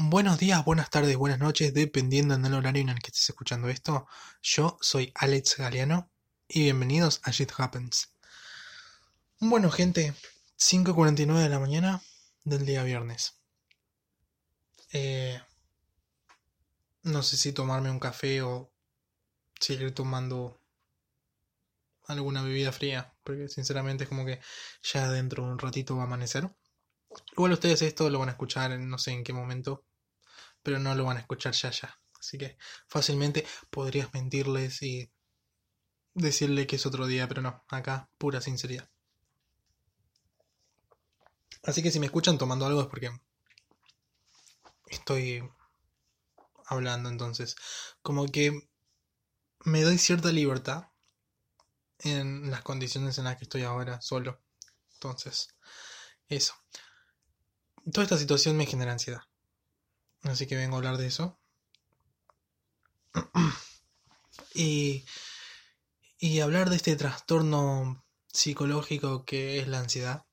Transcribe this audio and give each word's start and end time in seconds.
Buenos 0.00 0.38
días, 0.38 0.64
buenas 0.64 0.90
tardes, 0.90 1.16
buenas 1.16 1.40
noches, 1.40 1.74
dependiendo 1.74 2.38
del 2.38 2.54
horario 2.54 2.82
en 2.82 2.90
el 2.90 3.00
que 3.00 3.08
estés 3.08 3.30
escuchando 3.30 3.68
esto. 3.68 4.06
Yo 4.40 4.78
soy 4.80 5.10
Alex 5.16 5.56
Galeano 5.56 6.08
y 6.46 6.62
bienvenidos 6.62 7.20
a 7.24 7.32
Shit 7.32 7.50
Happens. 7.58 8.14
Bueno, 9.40 9.72
gente, 9.72 10.14
5.49 10.56 11.42
de 11.42 11.48
la 11.48 11.58
mañana 11.58 12.00
del 12.44 12.64
día 12.64 12.84
viernes. 12.84 13.40
Eh, 14.92 15.42
no 17.02 17.24
sé 17.24 17.36
si 17.36 17.52
tomarme 17.52 17.90
un 17.90 17.98
café 17.98 18.40
o 18.42 18.72
seguir 19.58 19.92
tomando 19.94 20.60
alguna 22.06 22.44
bebida 22.44 22.70
fría, 22.70 23.16
porque 23.24 23.48
sinceramente 23.48 24.04
es 24.04 24.08
como 24.08 24.24
que 24.24 24.40
ya 24.80 25.10
dentro 25.10 25.44
de 25.44 25.50
un 25.50 25.58
ratito 25.58 25.96
va 25.96 26.04
a 26.04 26.06
amanecer. 26.06 26.48
Igual 27.32 27.52
ustedes 27.52 27.82
esto 27.82 28.08
lo 28.10 28.20
van 28.20 28.28
a 28.28 28.32
escuchar 28.32 28.70
en 28.70 28.88
no 28.88 28.96
sé 28.96 29.10
en 29.10 29.24
qué 29.24 29.32
momento, 29.32 29.87
pero 30.62 30.78
no 30.78 30.94
lo 30.94 31.04
van 31.04 31.16
a 31.16 31.20
escuchar 31.20 31.54
ya 31.54 31.70
ya. 31.70 31.98
Así 32.18 32.38
que 32.38 32.58
fácilmente 32.88 33.46
podrías 33.70 34.12
mentirles 34.12 34.82
y 34.82 35.10
decirle 36.14 36.66
que 36.66 36.76
es 36.76 36.86
otro 36.86 37.06
día, 37.06 37.28
pero 37.28 37.42
no, 37.42 37.64
acá 37.68 38.10
pura 38.18 38.40
sinceridad. 38.40 38.90
Así 41.62 41.82
que 41.82 41.90
si 41.90 42.00
me 42.00 42.06
escuchan 42.06 42.38
tomando 42.38 42.66
algo 42.66 42.80
es 42.80 42.86
porque 42.86 43.10
estoy 44.86 45.42
hablando 46.66 47.08
entonces. 47.08 47.56
Como 48.02 48.26
que 48.26 48.68
me 49.64 49.82
doy 49.82 49.98
cierta 49.98 50.32
libertad 50.32 50.88
en 52.00 52.50
las 52.50 52.62
condiciones 52.62 53.18
en 53.18 53.24
las 53.24 53.36
que 53.36 53.44
estoy 53.44 53.62
ahora 53.62 54.00
solo. 54.00 54.40
Entonces, 54.94 55.48
eso. 56.28 56.54
Toda 57.92 58.04
esta 58.04 58.18
situación 58.18 58.56
me 58.56 58.66
genera 58.66 58.92
ansiedad. 58.92 59.22
Así 60.22 60.46
que 60.46 60.56
vengo 60.56 60.74
a 60.74 60.78
hablar 60.78 60.96
de 60.96 61.06
eso. 61.06 61.38
y, 64.54 65.04
y 66.18 66.40
hablar 66.40 66.70
de 66.70 66.76
este 66.76 66.96
trastorno 66.96 68.04
psicológico 68.26 69.24
que 69.24 69.58
es 69.58 69.68
la 69.68 69.80
ansiedad. 69.80 70.24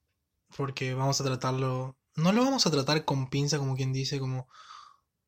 Porque 0.56 0.94
vamos 0.94 1.20
a 1.22 1.24
tratarlo. 1.24 1.98
No 2.16 2.32
lo 2.32 2.44
vamos 2.44 2.66
a 2.66 2.72
tratar 2.72 3.06
con 3.06 3.30
pinza, 3.30 3.58
como 3.58 3.76
quien 3.76 3.94
dice, 3.94 4.20
como. 4.20 4.48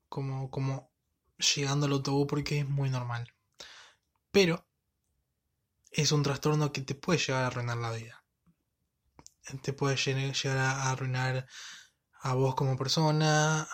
como. 0.10 0.50
como 0.50 0.92
llegando 1.56 1.86
al 1.86 1.92
autobús 1.92 2.26
porque 2.28 2.60
es 2.60 2.68
muy 2.68 2.90
normal. 2.90 3.32
Pero 4.32 4.68
es 5.92 6.12
un 6.12 6.24
trastorno 6.24 6.72
que 6.72 6.82
te 6.82 6.96
puede 6.96 7.20
llegar 7.20 7.44
a 7.44 7.48
arruinar 7.48 7.78
la 7.78 7.92
vida. 7.92 8.24
Te 9.62 9.74
puede 9.74 9.96
llegar 9.96 10.58
a 10.58 10.92
arruinar 10.92 11.48
a 12.22 12.34
vos 12.34 12.56
como 12.56 12.78
persona, 12.78 13.68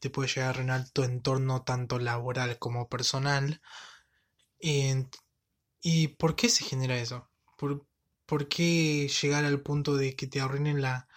te 0.00 0.10
puede 0.10 0.28
llegar 0.28 0.48
a 0.48 0.50
arruinar 0.50 0.88
tu 0.90 1.02
entorno 1.02 1.62
tanto 1.62 1.98
laboral 1.98 2.58
como 2.58 2.88
personal. 2.88 3.60
¿Y, 4.60 6.08
por 6.18 6.36
qué 6.36 6.48
se 6.48 6.64
genera 6.64 6.98
eso? 6.98 7.30
¿Por, 7.56 7.86
¿Por, 8.26 8.48
qué 8.48 9.08
llegar 9.08 9.44
al 9.44 9.60
punto 9.62 9.96
de 9.96 10.16
que 10.16 10.26
te 10.26 10.40
arruinen 10.40 10.82
la... 10.82 11.08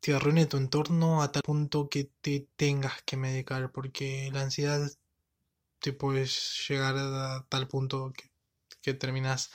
te 0.00 0.14
arruine 0.14 0.46
tu 0.46 0.56
entorno 0.56 1.22
a 1.22 1.32
tal 1.32 1.42
punto 1.42 1.88
que 1.88 2.10
te 2.20 2.48
tengas 2.56 3.02
que 3.02 3.16
medicar? 3.16 3.72
Porque 3.72 4.30
la 4.32 4.42
ansiedad 4.42 4.90
te 5.80 5.92
puede 5.92 6.26
llegar 6.68 6.96
a 6.98 7.46
tal 7.48 7.68
punto 7.68 8.12
que, 8.12 8.30
que 8.82 8.94
terminas 8.94 9.50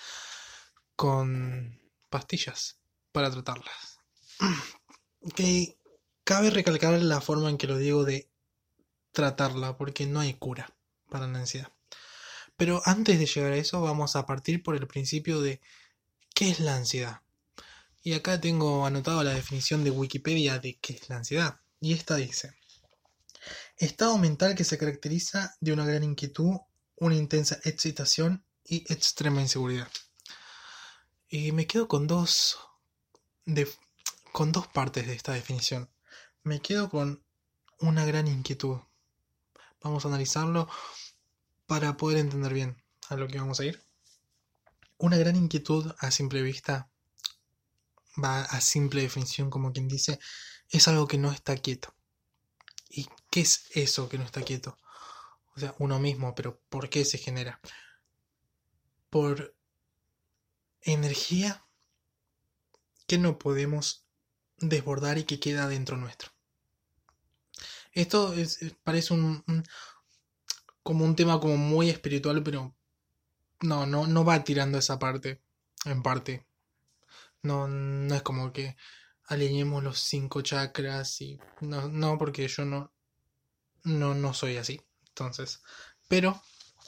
con 0.96 1.80
pastillas 2.10 2.80
para 3.12 3.32
tratarlas. 3.32 4.00
Que 5.36 5.76
Cabe 6.26 6.50
recalcar 6.50 7.00
la 7.04 7.22
forma 7.22 7.52
en 7.52 7.60
que 7.60 7.68
lo 7.68 7.78
digo 7.78 8.04
de 8.04 8.28
tratarla, 9.12 9.78
porque 9.78 10.08
no 10.08 10.22
hay 10.22 10.34
cura 10.34 10.76
para 11.08 11.28
la 11.28 11.38
ansiedad. 11.38 11.72
Pero 12.58 12.82
antes 12.84 13.20
de 13.20 13.28
llegar 13.28 13.52
a 13.52 13.58
eso, 13.58 13.80
vamos 13.80 14.16
a 14.16 14.26
partir 14.26 14.64
por 14.64 14.76
el 14.76 14.88
principio 14.88 15.40
de 15.40 15.62
qué 16.34 16.50
es 16.50 16.60
la 16.60 16.78
ansiedad. 16.78 17.22
Y 18.02 18.14
acá 18.14 18.42
tengo 18.42 18.88
anotado 18.88 19.24
la 19.24 19.36
definición 19.36 19.84
de 19.84 19.92
Wikipedia 19.92 20.58
de 20.58 20.80
qué 20.80 20.94
es 20.94 21.10
la 21.10 21.18
ansiedad. 21.18 21.60
Y 21.80 21.94
esta 21.94 22.16
dice, 22.16 22.56
estado 23.78 24.18
mental 24.18 24.56
que 24.56 24.64
se 24.64 24.80
caracteriza 24.80 25.56
de 25.60 25.74
una 25.74 25.86
gran 25.86 26.04
inquietud, 26.04 26.56
una 26.96 27.14
intensa 27.14 27.60
excitación 27.66 28.44
y 28.64 28.92
extrema 28.92 29.42
inseguridad. 29.42 29.92
Y 31.30 31.52
me 31.52 31.68
quedo 31.68 31.88
con 31.88 32.08
dos, 32.08 32.58
con 34.32 34.52
dos 34.52 34.66
partes 34.66 35.06
de 35.06 35.14
esta 35.14 35.34
definición 35.34 35.88
me 36.46 36.62
quedo 36.62 36.90
con 36.92 37.24
una 37.80 38.06
gran 38.06 38.28
inquietud. 38.28 38.78
Vamos 39.82 40.06
a 40.06 40.10
analizarlo 40.10 40.70
para 41.66 41.98
poder 41.98 42.20
entender 42.20 42.54
bien 42.54 42.84
a 43.10 43.16
lo 43.16 43.28
que 43.28 43.40
vamos 43.40 43.60
a 43.60 43.66
ir. 43.66 43.84
Una 44.98 45.18
gran 45.18 45.36
inquietud 45.36 45.92
a 45.98 46.12
simple 46.12 46.44
vista, 46.44 46.88
va 48.24 48.44
a 48.44 48.62
simple 48.62 49.02
definición 49.02 49.50
como 49.50 49.74
quien 49.74 49.88
dice, 49.88 50.20
es 50.70 50.88
algo 50.88 51.08
que 51.08 51.18
no 51.18 51.32
está 51.32 51.58
quieto. 51.58 51.96
¿Y 52.90 53.08
qué 53.32 53.42
es 53.42 53.66
eso 53.72 54.08
que 54.08 54.20
no 54.20 54.24
está 54.24 54.44
quieto? 54.44 54.78
O 55.56 55.60
sea, 55.60 55.74
uno 55.80 56.00
mismo, 56.00 56.36
pero 56.36 56.62
¿por 56.70 56.90
qué 56.90 57.06
se 57.06 57.18
genera? 57.18 57.60
Por 59.10 59.56
energía 60.82 61.66
que 63.08 63.18
no 63.18 63.40
podemos 63.40 64.06
desbordar 64.58 65.18
y 65.18 65.24
que 65.24 65.40
queda 65.40 65.68
dentro 65.68 65.98
nuestro. 65.98 66.35
Esto 67.96 68.34
es, 68.34 68.60
parece 68.84 69.14
un, 69.14 69.44
como 70.84 71.06
un 71.06 71.16
tema 71.16 71.40
como 71.40 71.58
muy 71.58 71.90
espiritual, 71.90 72.44
pero 72.44 72.76
no, 73.62 73.86
no, 73.86 74.06
no 74.06 74.26
va 74.26 74.44
tirando 74.44 74.78
esa 74.78 75.00
parte, 75.00 75.42
en 75.86 76.04
parte. 76.04 76.46
No, 77.42 77.68
no 77.68 78.14
es 78.14 78.22
como 78.22 78.52
que 78.52 78.76
alineemos 79.28 79.84
los 79.84 80.00
cinco 80.00 80.42
chakras 80.42 81.22
y 81.22 81.40
no, 81.62 81.88
no 81.88 82.18
porque 82.18 82.48
yo 82.48 82.66
no, 82.66 82.92
no, 83.84 84.14
no 84.14 84.34
soy 84.34 84.58
así. 84.58 84.82
Entonces, 85.08 85.62
pero 86.10 86.42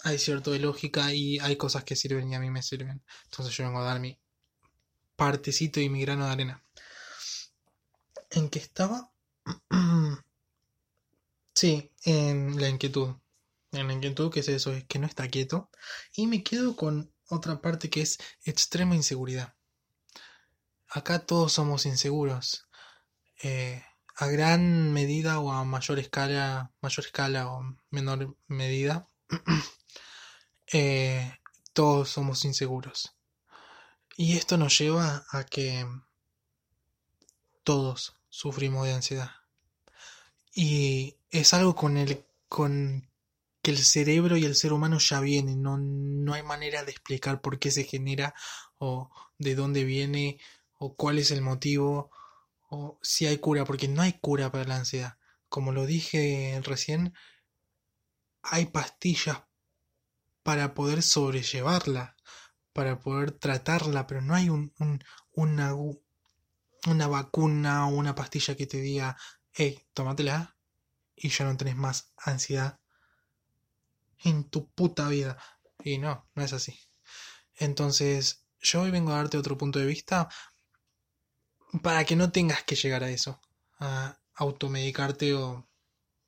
hay 0.04 0.20
cierto 0.20 0.52
de 0.52 0.60
lógica 0.60 1.14
y 1.14 1.40
hay 1.40 1.56
cosas 1.56 1.86
que 1.86 1.96
sirven 1.96 2.30
y 2.32 2.36
a 2.36 2.40
mí 2.40 2.50
me 2.52 2.62
sirven. 2.64 3.02
Entonces 3.26 3.56
yo 3.56 3.64
vengo 3.64 3.80
a 3.80 3.86
dar 3.86 4.00
mi 4.02 4.20
partecito 5.16 5.80
y 5.80 5.90
mi 5.90 6.02
grano 6.02 6.26
de 6.26 6.32
arena. 6.32 6.64
¿En 8.32 8.50
qué 8.50 8.60
estaba? 8.60 9.12
Sí, 11.58 11.92
en 12.04 12.62
la 12.62 12.70
inquietud. 12.70 13.16
En 13.72 13.88
la 13.88 13.94
inquietud, 13.94 14.32
que 14.32 14.42
es 14.42 14.48
eso? 14.48 14.74
Es 14.74 14.84
que 14.86 15.00
no 15.00 15.08
está 15.08 15.28
quieto. 15.28 15.72
Y 16.16 16.28
me 16.28 16.44
quedo 16.44 16.76
con 16.76 17.12
otra 17.30 17.62
parte 17.64 17.90
que 17.90 18.02
es 18.02 18.20
extrema 18.44 18.96
inseguridad. 18.96 19.56
Acá 20.88 21.26
todos 21.26 21.54
somos 21.54 21.88
inseguros. 21.88 22.68
Eh, 23.42 23.84
a 24.18 24.28
gran 24.28 24.94
medida 24.94 25.40
o 25.40 25.52
a 25.52 25.66
mayor 25.66 25.98
escala, 25.98 26.72
mayor 26.80 27.06
escala 27.06 27.48
o 27.52 27.64
menor 27.90 28.38
medida, 28.46 29.08
eh, 30.72 31.40
todos 31.74 32.10
somos 32.10 32.46
inseguros. 32.46 33.16
Y 34.16 34.38
esto 34.38 34.58
nos 34.58 34.78
lleva 34.78 35.26
a 35.32 35.44
que 35.44 35.88
todos 37.64 38.16
sufrimos 38.30 38.86
de 38.86 38.94
ansiedad. 38.94 39.32
Y 40.54 41.17
es 41.32 41.54
algo 41.54 41.76
con 41.76 41.98
el 41.98 42.26
con 42.48 43.10
que 43.62 43.72
el 43.72 43.78
cerebro 43.78 44.38
y 44.38 44.46
el 44.46 44.56
ser 44.56 44.72
humano 44.72 44.98
ya 45.00 45.20
vienen, 45.20 45.62
no, 45.62 45.78
no 45.78 46.34
hay 46.34 46.44
manera 46.44 46.84
de 46.84 46.92
explicar 46.92 47.42
por 47.42 47.60
qué 47.60 47.72
se 47.72 47.84
genera 47.84 48.34
o 48.78 49.10
de 49.38 49.56
dónde 49.56 49.84
viene 49.84 50.40
o 50.80 50.96
cuál 50.96 51.20
es 51.20 51.32
el 51.32 51.42
motivo 51.42 52.12
o 52.70 53.00
si 53.02 53.26
hay 53.26 53.38
cura, 53.40 53.66
porque 53.66 53.88
no 53.88 54.02
hay 54.02 54.14
cura 54.14 54.52
para 54.52 54.66
la 54.66 54.78
ansiedad. 54.78 55.18
Como 55.50 55.72
lo 55.72 55.86
dije 55.86 56.60
recién, 56.64 57.14
hay 58.42 58.68
pastillas 58.68 59.44
para 60.44 60.74
poder 60.74 61.04
sobrellevarla, 61.04 62.16
para 62.74 63.00
poder 63.00 63.32
tratarla, 63.32 64.08
pero 64.08 64.22
no 64.22 64.34
hay 64.36 64.50
un, 64.50 64.74
una, 65.32 65.76
una 66.86 67.08
vacuna 67.08 67.88
o 67.88 67.90
una 67.90 68.16
pastilla 68.16 68.56
que 68.56 68.68
te 68.68 68.80
diga 68.80 69.18
hey, 69.52 69.88
tómatela 69.94 70.57
y 71.18 71.30
ya 71.30 71.46
no 71.46 71.58
tenés 71.58 71.76
más 71.76 72.14
ansiedad 72.18 72.80
en 74.24 74.46
tu 74.50 74.70
puta 74.70 75.10
vida. 75.10 75.38
Y 75.84 75.98
no, 75.98 76.30
no 76.36 76.44
es 76.44 76.54
así. 76.54 76.80
Entonces, 77.56 78.46
yo 78.62 78.82
hoy 78.82 78.92
vengo 78.92 79.12
a 79.12 79.18
darte 79.18 79.38
otro 79.38 79.58
punto 79.58 79.80
de 79.80 79.86
vista 79.86 80.30
para 81.82 82.06
que 82.06 82.16
no 82.16 82.32
tengas 82.32 82.64
que 82.64 82.76
llegar 82.76 83.04
a 83.04 83.10
eso, 83.10 83.42
a 83.80 84.18
automedicarte 84.36 85.34
o 85.34 85.68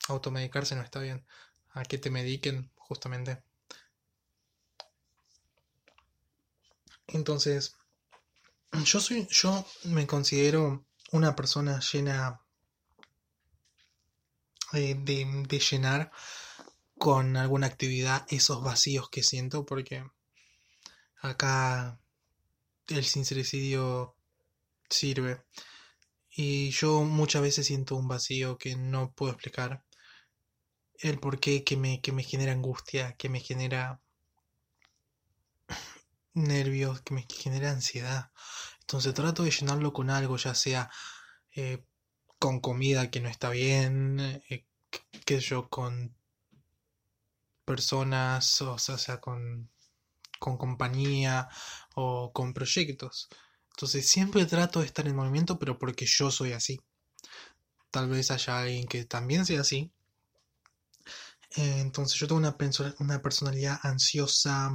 automedicarse 0.08 0.76
no 0.76 0.82
está 0.82 1.00
bien, 1.00 1.26
a 1.72 1.84
que 1.84 1.98
te 1.98 2.10
mediquen 2.10 2.72
justamente. 2.76 3.44
Entonces, 7.08 7.76
yo 8.84 9.00
soy 9.00 9.28
yo 9.32 9.66
me 9.86 10.06
considero 10.08 10.86
una 11.12 11.36
persona 11.36 11.80
llena 11.80 12.42
de, 14.72 15.60
llenar 15.60 16.12
con 16.98 17.38
alguna 17.38 17.68
actividad 17.68 18.26
esos 18.30 18.64
vacíos 18.64 19.10
que 19.10 19.24
siento 19.24 19.66
porque 19.66 20.04
acá 21.22 22.00
el 22.88 23.06
sincericidio 23.06 24.16
sirve 24.90 25.44
y 26.30 26.72
yo 26.72 27.04
muchas 27.04 27.42
veces 27.42 27.68
siento 27.68 27.96
un 27.96 28.08
vacío 28.08 28.58
que 28.58 28.76
no 28.76 29.12
puedo 29.14 29.32
explicar 29.32 29.84
el 31.00 31.20
por 31.20 31.40
qué 31.40 31.64
que 31.64 31.78
me, 31.78 32.02
que 32.02 32.12
me 32.12 32.24
genera 32.24 32.52
angustia, 32.52 33.16
que 33.16 33.30
me 33.30 33.40
genera 33.40 34.02
nervios, 36.34 37.02
que 37.02 37.14
me 37.14 37.26
genera 37.30 37.72
ansiedad. 37.72 38.32
Entonces 38.82 39.14
trato 39.14 39.44
de 39.44 39.52
llenarlo 39.52 39.94
con 39.94 40.10
algo, 40.10 40.38
ya 40.38 40.54
sea 40.56 40.90
eh, 41.56 41.84
con 42.40 42.60
comida 42.62 43.12
que 43.12 43.20
no 43.22 43.30
está 43.30 43.50
bien, 43.50 44.20
eh, 44.50 44.66
que 45.26 45.40
yo, 45.40 45.70
con 45.70 46.16
personas, 47.66 48.62
o 48.62 48.78
sea, 48.80 49.20
con, 49.20 49.70
con 50.40 50.58
compañía 50.58 51.50
o 51.96 52.32
con 52.34 52.54
proyectos. 52.54 53.30
Entonces 53.72 54.08
siempre 54.08 54.46
trato 54.46 54.80
de 54.80 54.88
estar 54.88 55.08
en 55.08 55.16
movimiento, 55.16 55.60
pero 55.60 55.78
porque 55.78 56.06
yo 56.08 56.32
soy 56.32 56.54
así. 56.54 56.80
Tal 57.92 58.10
vez 58.10 58.32
haya 58.32 58.60
alguien 58.60 58.88
que 58.88 59.06
también 59.06 59.46
sea 59.46 59.62
así. 59.62 59.92
Eh, 61.56 61.80
entonces 61.80 62.20
yo 62.20 62.28
tengo 62.28 62.40
una, 62.40 62.56
una 63.00 63.22
personalidad 63.22 63.80
ansiosa, 63.84 64.72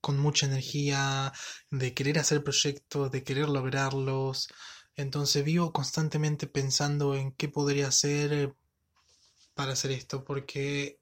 con 0.00 0.18
mucha 0.18 0.46
energía, 0.46 1.32
de 1.70 1.94
querer 1.94 2.18
hacer 2.18 2.42
proyectos, 2.44 3.10
de 3.10 3.24
querer 3.24 3.48
lograrlos. 3.48 4.48
Entonces 4.96 5.44
vivo 5.44 5.72
constantemente 5.72 6.46
pensando 6.46 7.14
en 7.14 7.32
qué 7.32 7.48
podría 7.48 7.88
hacer 7.88 8.54
para 9.54 9.72
hacer 9.72 9.90
esto, 9.90 10.24
porque 10.24 10.98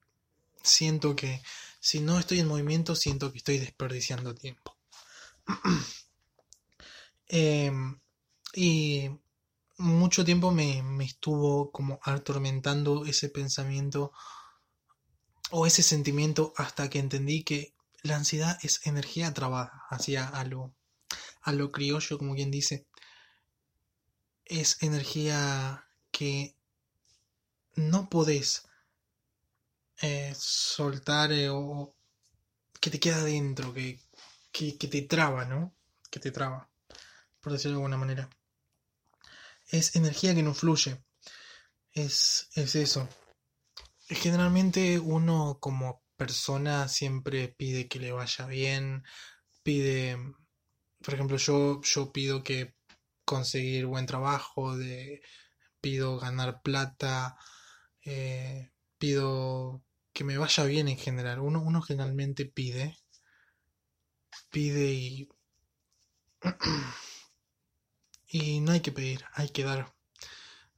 siento 0.62 1.14
que 1.14 1.42
si 1.80 2.00
no 2.00 2.18
estoy 2.18 2.40
en 2.40 2.48
movimiento, 2.48 2.96
siento 2.96 3.30
que 3.30 3.38
estoy 3.38 3.58
desperdiciando 3.58 4.34
tiempo. 4.34 4.76
Em, 7.26 7.98
y 8.54 9.08
mucho 9.78 10.24
tiempo 10.26 10.52
me, 10.52 10.82
me, 10.82 11.04
estuvo 11.04 11.72
como 11.72 11.98
atormentando 12.02 13.06
ese 13.06 13.30
pensamiento 13.30 14.12
o 15.50 15.66
ese 15.66 15.82
sentimiento 15.82 16.52
hasta 16.56 16.90
que 16.90 16.98
entendí 16.98 17.42
que 17.42 17.74
la 18.02 18.16
ansiedad 18.16 18.58
es 18.62 18.86
energía 18.86 19.32
trabada, 19.32 19.84
hacia 19.88 20.30
lo, 20.44 20.74
a 21.42 21.52
lo 21.52 21.72
criollo, 21.72 22.18
como 22.18 22.34
quien 22.34 22.50
dice. 22.50 22.86
Es 24.44 24.82
energía 24.82 25.86
que 26.10 26.54
no 27.76 28.08
podés 28.08 28.66
eh, 30.02 30.34
soltar 30.36 31.32
eh, 31.32 31.48
o 31.50 31.94
que 32.80 32.90
te 32.90 33.00
queda 33.00 33.24
dentro, 33.24 33.72
que, 33.72 33.98
que, 34.52 34.88
te 34.88 35.02
traba, 35.02 35.44
¿no? 35.44 35.74
Que 36.10 36.20
te 36.20 36.30
traba, 36.30 36.68
por 37.40 37.52
decirlo 37.52 37.78
de 37.78 37.82
alguna 37.84 37.96
manera. 37.96 38.28
Es 39.68 39.96
energía 39.96 40.34
que 40.34 40.42
no 40.42 40.52
fluye. 40.52 41.02
Es, 41.92 42.48
es 42.54 42.74
eso. 42.74 43.08
Generalmente 44.08 44.98
uno 44.98 45.58
como 45.60 46.02
persona 46.16 46.88
siempre 46.88 47.48
pide 47.48 47.88
que 47.88 47.98
le 47.98 48.12
vaya 48.12 48.46
bien, 48.46 49.04
pide, 49.62 50.18
por 51.02 51.14
ejemplo, 51.14 51.36
yo, 51.38 51.80
yo 51.82 52.12
pido 52.12 52.42
que 52.42 52.73
conseguir 53.24 53.86
buen 53.86 54.06
trabajo, 54.06 54.76
de, 54.76 55.22
pido 55.80 56.18
ganar 56.18 56.62
plata, 56.62 57.36
eh, 58.04 58.70
pido 58.98 59.82
que 60.14 60.24
me 60.24 60.38
vaya 60.38 60.64
bien 60.64 60.88
en 60.88 60.96
general. 60.96 61.40
Uno, 61.40 61.60
uno 61.60 61.82
generalmente 61.82 62.46
pide, 62.46 62.96
pide 64.50 64.92
y... 64.92 65.28
y 68.28 68.60
no 68.60 68.72
hay 68.72 68.80
que 68.80 68.92
pedir, 68.92 69.24
hay 69.34 69.50
que 69.50 69.64
dar. 69.64 69.94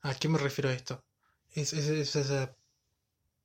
¿A 0.03 0.15
qué 0.15 0.29
me 0.29 0.39
refiero 0.39 0.71
a 0.71 0.73
esto? 0.75 1.05
Es, 1.53 1.73
es, 1.73 1.89
es, 1.89 2.17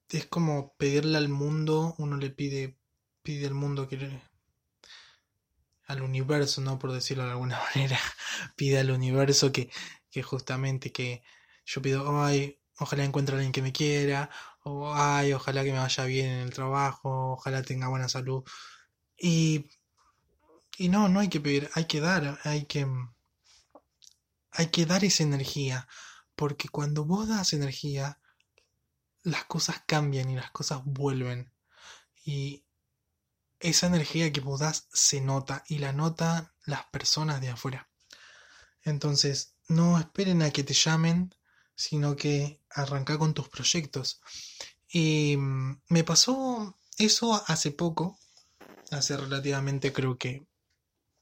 es, 0.09 0.25
como 0.27 0.73
pedirle 0.77 1.17
al 1.17 1.29
mundo, 1.29 1.95
uno 1.99 2.17
le 2.17 2.31
pide, 2.31 2.77
pide 3.21 3.47
al 3.47 3.53
mundo 3.53 3.87
que... 3.87 4.21
al 5.91 6.01
universo, 6.01 6.61
¿no? 6.61 6.79
Por 6.79 6.91
decirlo 6.91 7.25
de 7.25 7.31
alguna 7.31 7.59
manera, 7.75 7.99
pide 8.55 8.79
al 8.79 8.91
universo 8.91 9.51
que, 9.51 9.69
que 10.09 10.23
justamente 10.23 10.91
que 10.91 11.23
yo 11.65 11.81
pido, 11.81 12.23
ay, 12.23 12.59
ojalá 12.79 13.03
encuentre 13.03 13.35
a 13.35 13.37
alguien 13.37 13.51
que 13.51 13.61
me 13.61 13.73
quiera, 13.73 14.29
o 14.63 14.93
ay, 14.93 15.33
ojalá 15.33 15.63
que 15.63 15.71
me 15.71 15.79
vaya 15.79 16.05
bien 16.05 16.27
en 16.27 16.39
el 16.41 16.53
trabajo, 16.53 17.33
ojalá 17.33 17.61
tenga 17.63 17.87
buena 17.89 18.09
salud. 18.09 18.43
Y, 19.17 19.67
y 20.77 20.89
no, 20.89 21.09
no 21.09 21.19
hay 21.19 21.29
que 21.29 21.39
pedir, 21.41 21.69
hay 21.73 21.85
que 21.85 21.99
dar, 22.01 22.39
hay 22.43 22.65
que, 22.65 22.87
hay 24.51 24.67
que 24.67 24.85
dar 24.85 25.03
esa 25.03 25.23
energía, 25.23 25.87
porque 26.35 26.69
cuando 26.69 27.05
vos 27.05 27.27
das 27.27 27.53
energía, 27.53 28.19
las 29.23 29.45
cosas 29.45 29.83
cambian 29.85 30.29
y 30.29 30.35
las 30.35 30.51
cosas 30.51 30.81
vuelven. 30.85 31.51
Y 32.25 32.65
esa 33.61 33.87
energía 33.87 34.31
que 34.31 34.41
vos 34.41 34.59
das 34.59 34.87
se 34.93 35.21
nota 35.21 35.63
y 35.67 35.79
la 35.79 35.93
notan 35.93 36.51
las 36.65 36.83
personas 36.85 37.41
de 37.41 37.49
afuera. 37.49 37.89
Entonces, 38.83 39.53
no 39.67 39.99
esperen 39.99 40.41
a 40.41 40.51
que 40.51 40.63
te 40.63 40.73
llamen 40.73 41.33
sino 41.81 42.15
que 42.15 42.61
arranca 42.69 43.17
con 43.17 43.33
tus 43.33 43.49
proyectos. 43.49 44.21
Y 44.87 45.35
mm, 45.37 45.81
me 45.89 46.03
pasó 46.03 46.77
eso 46.97 47.43
hace 47.47 47.71
poco, 47.71 48.19
hace 48.91 49.17
relativamente 49.17 49.91
creo 49.91 50.17
que 50.17 50.45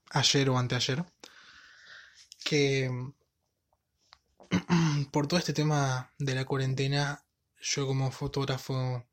ayer 0.10 0.50
o 0.50 0.58
anteayer, 0.58 1.06
que 2.44 2.92
por 5.12 5.28
todo 5.28 5.40
este 5.40 5.54
tema 5.54 6.12
de 6.18 6.36
la 6.36 6.46
cuarentena, 6.46 7.24
yo 7.62 7.88
como 7.88 8.12
fotógrafo 8.12 9.06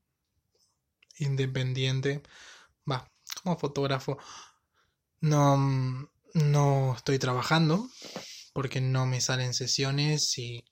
independiente, 1.18 2.22
va, 2.90 3.08
como 3.42 3.58
fotógrafo, 3.58 4.18
no, 5.20 6.10
no 6.34 6.94
estoy 6.96 7.18
trabajando 7.18 7.88
porque 8.52 8.80
no 8.80 9.06
me 9.06 9.20
salen 9.20 9.54
sesiones 9.54 10.38
y 10.38 10.64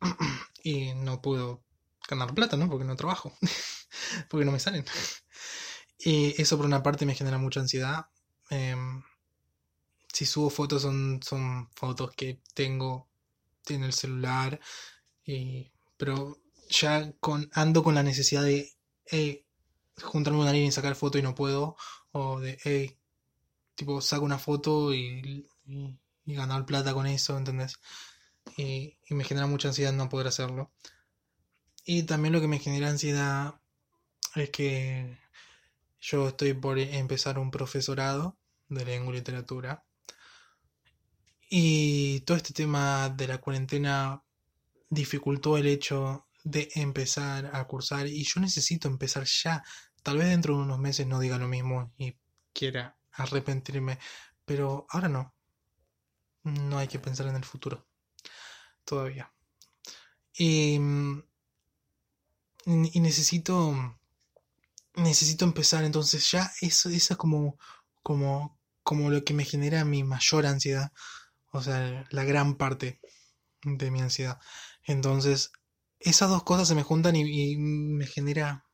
y 0.62 0.94
no 0.94 1.20
puedo 1.20 1.62
ganar 2.08 2.34
plata, 2.34 2.56
¿no? 2.56 2.68
Porque 2.68 2.84
no 2.84 2.96
trabajo, 2.96 3.32
porque 4.28 4.44
no 4.44 4.52
me 4.52 4.60
salen. 4.60 4.84
Y 5.98 6.40
eso 6.40 6.56
por 6.56 6.66
una 6.66 6.82
parte 6.82 7.06
me 7.06 7.14
genera 7.14 7.38
mucha 7.38 7.60
ansiedad. 7.60 8.06
Em, 8.50 9.02
si 10.12 10.26
subo 10.26 10.50
fotos 10.50 10.82
son, 10.82 11.20
son 11.22 11.70
fotos 11.74 12.12
que 12.16 12.40
tengo 12.54 13.08
en 13.68 13.84
el 13.84 13.92
celular, 13.92 14.60
y, 15.24 15.70
pero 15.96 16.38
ya 16.68 17.12
con, 17.20 17.48
ando 17.52 17.84
con 17.84 17.94
la 17.94 18.02
necesidad 18.02 18.42
de 18.42 18.72
juntarme 20.02 20.38
con 20.40 20.48
alguien 20.48 20.66
y 20.66 20.72
sacar 20.72 20.94
foto 20.94 21.18
y 21.18 21.22
no 21.22 21.34
puedo, 21.34 21.76
o 22.12 22.40
de 22.40 22.58
hey, 22.64 22.98
tipo 23.74 24.00
saco 24.00 24.24
una 24.24 24.38
foto 24.38 24.94
y, 24.94 25.46
y, 25.66 25.98
y 26.26 26.34
ganar 26.34 26.66
plata 26.66 26.94
con 26.94 27.06
eso, 27.06 27.36
¿entendés? 27.36 27.78
y, 28.56 28.96
me 29.10 29.24
genera 29.24 29.46
mucha 29.46 29.68
ansiedad 29.68 29.92
no 29.92 30.08
poder 30.08 30.28
hacerlo. 30.28 30.72
Y 31.84 32.04
también 32.04 32.32
lo 32.32 32.40
que 32.40 32.48
me 32.48 32.58
genera 32.58 32.88
ansiedad 32.88 33.60
es 34.34 34.50
que 34.50 35.18
yo 36.00 36.28
estoy 36.28 36.54
por 36.54 36.78
empezar 36.78 37.38
un 37.38 37.50
profesorado 37.50 38.38
de 38.68 38.84
lengua 38.84 39.12
y 39.12 39.18
literatura. 39.18 39.84
Y 41.48 42.20
todo 42.20 42.36
este 42.36 42.54
tema 42.54 43.08
de 43.08 43.26
la 43.26 43.38
cuarentena 43.38 44.22
dificultó 44.88 45.56
el 45.56 45.66
hecho 45.66 46.26
de 46.44 46.70
empezar 46.74 47.50
a 47.52 47.66
cursar 47.66 48.06
y 48.06 48.24
yo 48.24 48.40
necesito 48.40 48.88
empezar 48.88 49.24
ya. 49.24 49.62
Tal 50.02 50.18
vez 50.18 50.28
dentro 50.28 50.56
de 50.56 50.62
unos 50.62 50.78
meses 50.78 51.06
no 51.06 51.20
diga 51.20 51.38
lo 51.38 51.48
mismo 51.48 51.92
y 51.96 52.16
quiera 52.52 52.96
arrepentirme, 53.12 53.98
pero 54.44 54.86
ahora 54.90 55.08
no. 55.08 55.34
No 56.44 56.78
hay 56.78 56.88
que 56.88 56.98
pensar 56.98 57.26
en 57.26 57.36
el 57.36 57.44
futuro 57.44 57.86
todavía. 58.84 59.32
Y, 60.36 60.80
y 62.66 63.00
necesito 63.00 63.98
necesito 64.94 65.44
empezar 65.44 65.84
entonces 65.84 66.30
ya 66.30 66.50
eso, 66.60 66.88
eso 66.88 67.14
es 67.14 67.16
como 67.16 67.58
como 68.02 68.58
como 68.82 69.10
lo 69.10 69.24
que 69.24 69.34
me 69.34 69.44
genera 69.44 69.84
mi 69.84 70.04
mayor 70.04 70.46
ansiedad 70.46 70.92
o 71.52 71.62
sea 71.62 72.06
la 72.10 72.24
gran 72.24 72.56
parte 72.56 73.00
de 73.62 73.90
mi 73.90 74.00
ansiedad 74.00 74.40
entonces 74.84 75.52
esas 76.00 76.30
dos 76.30 76.42
cosas 76.42 76.66
se 76.68 76.74
me 76.74 76.82
juntan 76.82 77.14
y, 77.16 77.56
me 77.56 78.06
genera 78.06 78.64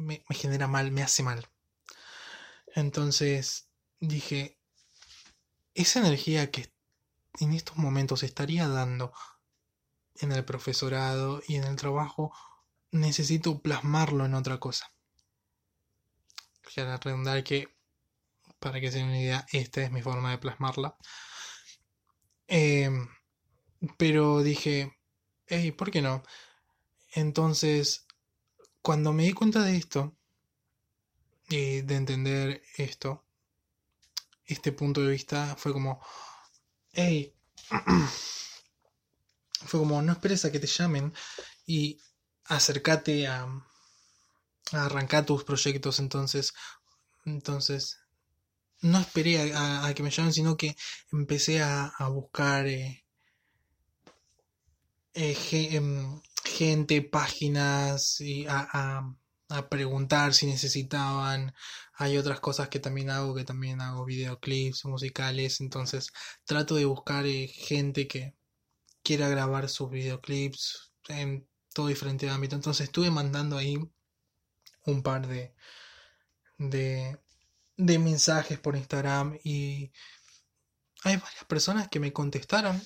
me, 0.00 0.24
genera 0.30 0.66
mal 0.66 0.90
me 0.90 1.02
hace 1.02 1.22
mal 1.22 1.48
entonces 2.74 3.68
dije 4.00 4.58
esa 5.74 6.00
energía 6.00 6.50
que 6.50 6.72
en 7.38 7.52
estos 7.52 7.76
momentos 7.76 8.22
estaría 8.22 8.68
dando 8.68 9.12
en 10.16 10.32
el 10.32 10.44
profesorado 10.44 11.42
y 11.46 11.56
en 11.56 11.64
el 11.64 11.76
trabajo, 11.76 12.32
necesito 12.90 13.60
plasmarlo 13.60 14.26
en 14.26 14.34
otra 14.34 14.58
cosa. 14.58 14.92
Quiero 16.62 16.96
redundar 16.98 17.42
que, 17.42 17.68
para 18.58 18.80
que 18.80 18.90
se 18.90 18.98
den 18.98 19.08
una 19.08 19.20
idea, 19.20 19.46
esta 19.52 19.82
es 19.82 19.90
mi 19.90 20.02
forma 20.02 20.30
de 20.30 20.38
plasmarla. 20.38 20.96
Em, 22.46 23.08
pero 23.96 24.42
dije, 24.42 24.98
hey, 25.46 25.72
¿por 25.72 25.90
qué 25.90 26.02
no? 26.02 26.22
Entonces, 27.12 28.06
cuando 28.82 29.12
me 29.12 29.24
di 29.24 29.32
cuenta 29.32 29.62
de 29.62 29.76
esto, 29.76 30.16
y 31.50 31.80
de 31.82 31.96
entender 31.96 32.62
esto, 32.76 33.24
este 34.46 34.72
punto 34.72 35.02
de 35.02 35.10
vista, 35.10 35.56
fue 35.56 35.72
como, 35.72 36.00
hey, 36.92 37.34
fue 39.66 39.80
como, 39.80 40.00
no 40.00 40.12
esperes 40.12 40.44
a 40.44 40.52
que 40.52 40.60
te 40.60 40.66
llamen 40.66 41.12
y 41.66 42.00
acércate 42.44 43.26
a, 43.26 43.46
arrancar 44.72 45.26
tus 45.26 45.42
proyectos. 45.42 45.98
Entonces, 45.98 46.54
entonces, 47.24 47.98
no 48.80 49.00
esperé 49.00 49.52
a, 49.54 49.92
que 49.94 50.02
me 50.02 50.10
llamen, 50.10 50.32
sino 50.32 50.56
que 50.56 50.76
empecé 51.12 51.62
a, 51.62 51.92
buscar 52.10 52.66
eh, 52.66 53.04
eh, 55.14 55.36
em, 55.72 56.20
gente, 56.60 57.00
páginas, 57.00 58.20
y 58.20 58.46
a, 58.46 58.68
a, 59.48 59.68
preguntar 59.70 60.34
si 60.34 60.46
necesitaban. 60.46 61.54
Hay 61.94 62.18
otras 62.18 62.40
cosas 62.40 62.68
que 62.68 62.80
también 62.80 63.08
hago, 63.10 63.34
que 63.34 63.44
también 63.44 63.80
hago 63.80 64.04
videoclips 64.04 64.84
musicales, 64.84 65.60
entonces 65.62 66.12
trato 66.44 66.74
de 66.76 66.84
buscar 66.84 67.24
eh, 67.26 67.48
gente 67.48 68.06
que 68.06 68.34
quiera 69.02 69.28
grabar 69.30 69.68
sus 69.70 69.90
videoclips 69.90 70.92
en 71.08 71.48
todo 71.74 71.86
diferente 71.88 72.28
ámbito. 72.28 72.56
Entonces 72.56 72.84
estuve 72.84 73.10
mandando 73.10 73.56
ahí 73.56 73.78
un 74.84 75.02
par 75.02 75.26
de, 75.28 75.54
de, 76.58 77.18
de 77.76 77.98
mensajes 77.98 78.58
por 78.58 78.76
Instagram 78.76 79.38
y 79.44 79.92
hay 81.04 81.16
varias 81.16 81.44
personas 81.46 81.88
que 81.88 82.00
me 82.00 82.12
contestaron 82.12 82.80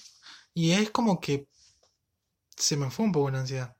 y 0.54 0.72
es 0.72 0.90
como 0.90 1.20
que 1.20 1.48
se 2.56 2.76
me 2.76 2.90
fue 2.90 3.06
un 3.06 3.12
poco 3.12 3.30
la 3.30 3.40
ansiedad. 3.40 3.76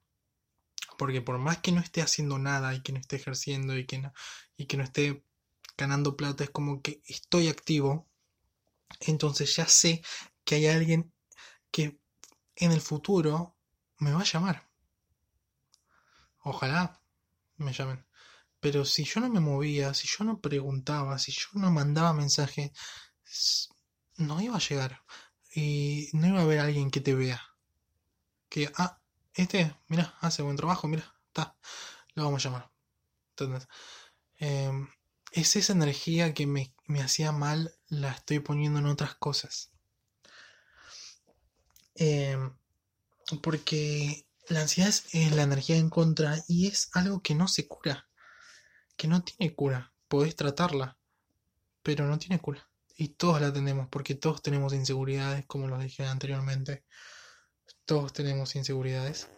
Porque 0.98 1.20
por 1.20 1.38
más 1.38 1.58
que 1.58 1.72
no 1.72 1.80
esté 1.80 2.02
haciendo 2.02 2.38
nada 2.38 2.74
y 2.74 2.82
que 2.82 2.92
no 2.92 3.00
esté 3.00 3.16
ejerciendo 3.16 3.76
y 3.76 3.86
que 3.86 3.98
no, 3.98 4.12
y 4.56 4.66
que 4.66 4.76
no 4.76 4.84
esté 4.84 5.24
ganando 5.76 6.16
plata, 6.16 6.44
es 6.44 6.50
como 6.50 6.82
que 6.82 7.02
estoy 7.06 7.48
activo. 7.48 8.08
Entonces 9.00 9.54
ya 9.56 9.66
sé 9.66 10.02
que 10.44 10.56
hay 10.56 10.66
alguien 10.66 11.12
que 11.70 11.98
en 12.56 12.72
el 12.72 12.80
futuro 12.80 13.56
me 13.98 14.12
va 14.12 14.20
a 14.20 14.24
llamar. 14.24 14.68
Ojalá 16.44 17.00
me 17.56 17.72
llamen. 17.72 18.06
Pero 18.60 18.84
si 18.84 19.04
yo 19.04 19.20
no 19.20 19.28
me 19.28 19.40
movía, 19.40 19.94
si 19.94 20.06
yo 20.08 20.24
no 20.24 20.40
preguntaba, 20.40 21.18
si 21.18 21.32
yo 21.32 21.48
no 21.54 21.70
mandaba 21.70 22.12
mensaje, 22.12 22.72
no 24.16 24.40
iba 24.40 24.56
a 24.56 24.60
llegar. 24.60 25.02
Y 25.54 26.08
no 26.12 26.28
iba 26.28 26.40
a 26.40 26.42
haber 26.42 26.60
alguien 26.60 26.90
que 26.90 27.00
te 27.00 27.14
vea. 27.14 27.53
Que, 28.54 28.70
ah, 28.76 29.00
este, 29.34 29.75
mira, 29.88 30.14
hace 30.20 30.40
buen 30.42 30.54
trabajo, 30.56 30.87
mira, 30.87 31.12
está, 31.26 31.56
lo 32.14 32.23
vamos 32.23 32.46
a 32.46 32.49
llamar. 32.49 32.70
Entonces, 33.30 33.68
em, 34.37 34.88
es 35.32 35.56
esa 35.56 35.73
energía 35.73 36.34
que 36.34 36.46
me, 36.46 36.73
me 36.87 37.02
hacía 37.02 37.32
mal, 37.32 37.75
la 37.88 38.12
estoy 38.12 38.38
poniendo 38.38 38.78
en 38.78 38.87
otras 38.87 39.16
cosas. 39.16 39.73
Em, 41.96 42.54
porque 43.42 44.25
la 44.49 44.61
ansiedad 44.61 44.94
es 45.12 45.32
la 45.32 45.42
energía 45.42 45.76
en 45.76 45.90
contra 45.90 46.37
y 46.46 46.68
es 46.68 46.90
algo 46.92 47.23
que 47.23 47.34
no 47.34 47.49
se 47.49 47.66
cura, 47.66 48.08
que 48.96 49.08
no 49.08 49.25
tiene 49.25 49.52
cura. 49.56 49.92
Podés 50.06 50.37
tratarla, 50.37 50.96
pero 51.82 52.06
no 52.06 52.20
tiene 52.20 52.38
cura. 52.38 52.70
Y 52.96 53.08
todos 53.08 53.40
la 53.40 53.52
tenemos, 53.52 53.88
porque 53.88 54.14
todos 54.14 54.42
tenemos 54.42 54.73
inseguridades, 54.75 55.44
como 55.46 55.66
lo 55.66 55.76
dije 55.76 56.06
anteriormente. 56.06 56.84
Todos 57.84 58.12
tenemos 58.12 58.56
inseguridades. 58.56 59.28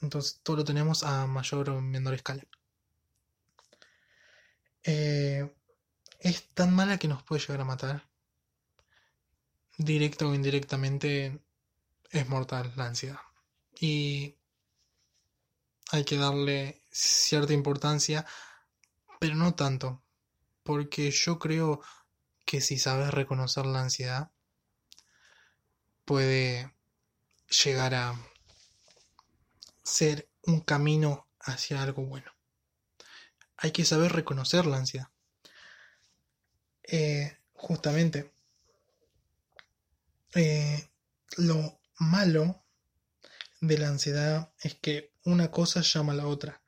Entonces, 0.00 0.40
todo 0.42 0.58
lo 0.58 0.64
tenemos 0.64 1.04
a 1.04 1.26
mayor 1.26 1.70
o 1.70 1.80
menor 1.80 2.14
escala. 2.14 2.44
Eh, 4.84 5.54
es 6.18 6.48
tan 6.54 6.74
mala 6.74 6.98
que 6.98 7.08
nos 7.08 7.22
puede 7.22 7.40
llegar 7.40 7.60
a 7.60 7.64
matar. 7.64 8.08
Directo 9.78 10.28
o 10.28 10.34
indirectamente 10.34 11.40
es 12.10 12.28
mortal 12.28 12.72
la 12.76 12.86
ansiedad 12.86 13.18
y 13.82 14.36
hay 15.90 16.04
que 16.04 16.16
darle 16.16 16.82
cierta 16.90 17.52
importancia, 17.52 18.24
pero 19.18 19.34
no 19.34 19.54
tanto, 19.54 20.02
porque 20.62 21.10
yo 21.10 21.38
creo 21.38 21.80
que 22.46 22.60
si 22.60 22.78
sabes 22.78 23.10
reconocer 23.10 23.66
la 23.66 23.82
ansiedad, 23.82 24.30
puede 26.04 26.72
llegar 27.52 27.94
a 27.94 28.18
ser 29.82 30.28
un 30.42 30.60
camino 30.60 31.28
hacia 31.40 31.82
algo 31.82 32.04
bueno. 32.04 32.32
Hay 33.56 33.70
que 33.70 33.84
saber 33.84 34.12
reconocer 34.12 34.66
la 34.66 34.78
ansiedad. 34.78 35.08
Eh, 36.82 37.38
justamente, 37.52 38.32
eh, 40.34 40.88
lo 41.36 41.80
malo 41.98 42.64
de 43.60 43.78
la 43.78 43.88
ansiedad 43.88 44.52
es 44.60 44.74
que 44.74 45.12
una 45.24 45.50
cosa 45.50 45.82
llama 45.82 46.12
a 46.12 46.16
la 46.16 46.26
otra. 46.26 46.62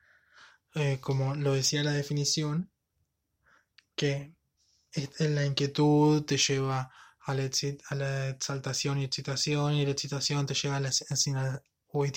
Eh, 0.75 0.99
como 1.00 1.35
lo 1.35 1.55
decía 1.55 1.83
la 1.83 1.93
definición, 1.93 2.71
que 3.97 4.35
la 5.19 5.45
inquietud 5.45 6.25
te 6.25 6.37
lleva 6.37 6.93
a 7.26 7.35
la, 7.35 8.28
exaltación 8.28 8.99
y 8.99 9.04
excitación, 9.04 9.75
y 9.75 9.85
la 9.85 9.93
excitación 9.93 10.47
te 10.47 10.54
lleva 10.54 10.76
a 10.76 10.81
las, 10.81 11.04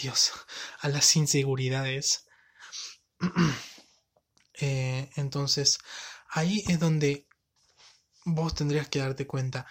Dios, 0.02 0.32
a 0.82 0.90
las 0.90 1.16
inseguridades. 1.16 2.26
Eh, 4.60 5.12
entonces, 5.18 5.78
ahí 6.30 6.64
es 6.68 6.80
donde 6.80 7.28
vos 8.26 8.56
tendrías 8.56 8.90
que 8.90 8.98
darte 8.98 9.28
cuenta 9.28 9.68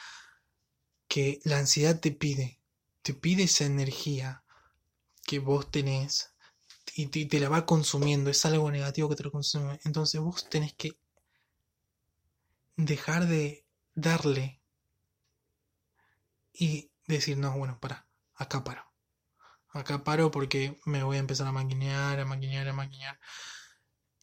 que 1.09 1.41
la 1.43 1.59
ansiedad 1.59 1.99
te 1.99 2.13
pide, 2.13 2.61
te 3.03 3.13
pide 3.13 3.43
esa 3.43 3.65
energía, 3.65 4.45
que 5.27 5.41
vos 5.41 5.71
tenés 5.71 6.31
y 6.95 7.07
te, 7.07 7.41
la 7.41 7.49
va 7.49 7.67
consumiendo, 7.67 8.31
es 8.31 8.47
algo 8.47 8.71
negativo 8.71 9.09
que 9.09 9.17
te 9.17 9.25
lo 9.25 9.33
consume. 9.33 9.81
Entonces 9.85 10.21
vos 10.21 10.49
tenés 10.49 10.73
que 10.75 10.97
dejar 12.77 13.27
de 13.27 13.67
darle 13.95 14.56
y 16.59 16.91
decir, 17.07 17.37
no, 17.37 17.57
bueno, 17.57 17.79
para, 17.81 18.07
acá 18.35 18.65
paro. 18.65 18.83
Acá 19.69 20.03
paro 20.05 20.31
porque 20.31 20.81
me 20.87 21.03
voy 21.03 21.17
a 21.17 21.21
empezar 21.21 21.47
a 21.47 21.53
maquinear, 21.53 22.19
a 22.19 22.25
maquinear, 22.25 22.69
a 22.69 22.73
maquinear. 22.73 23.21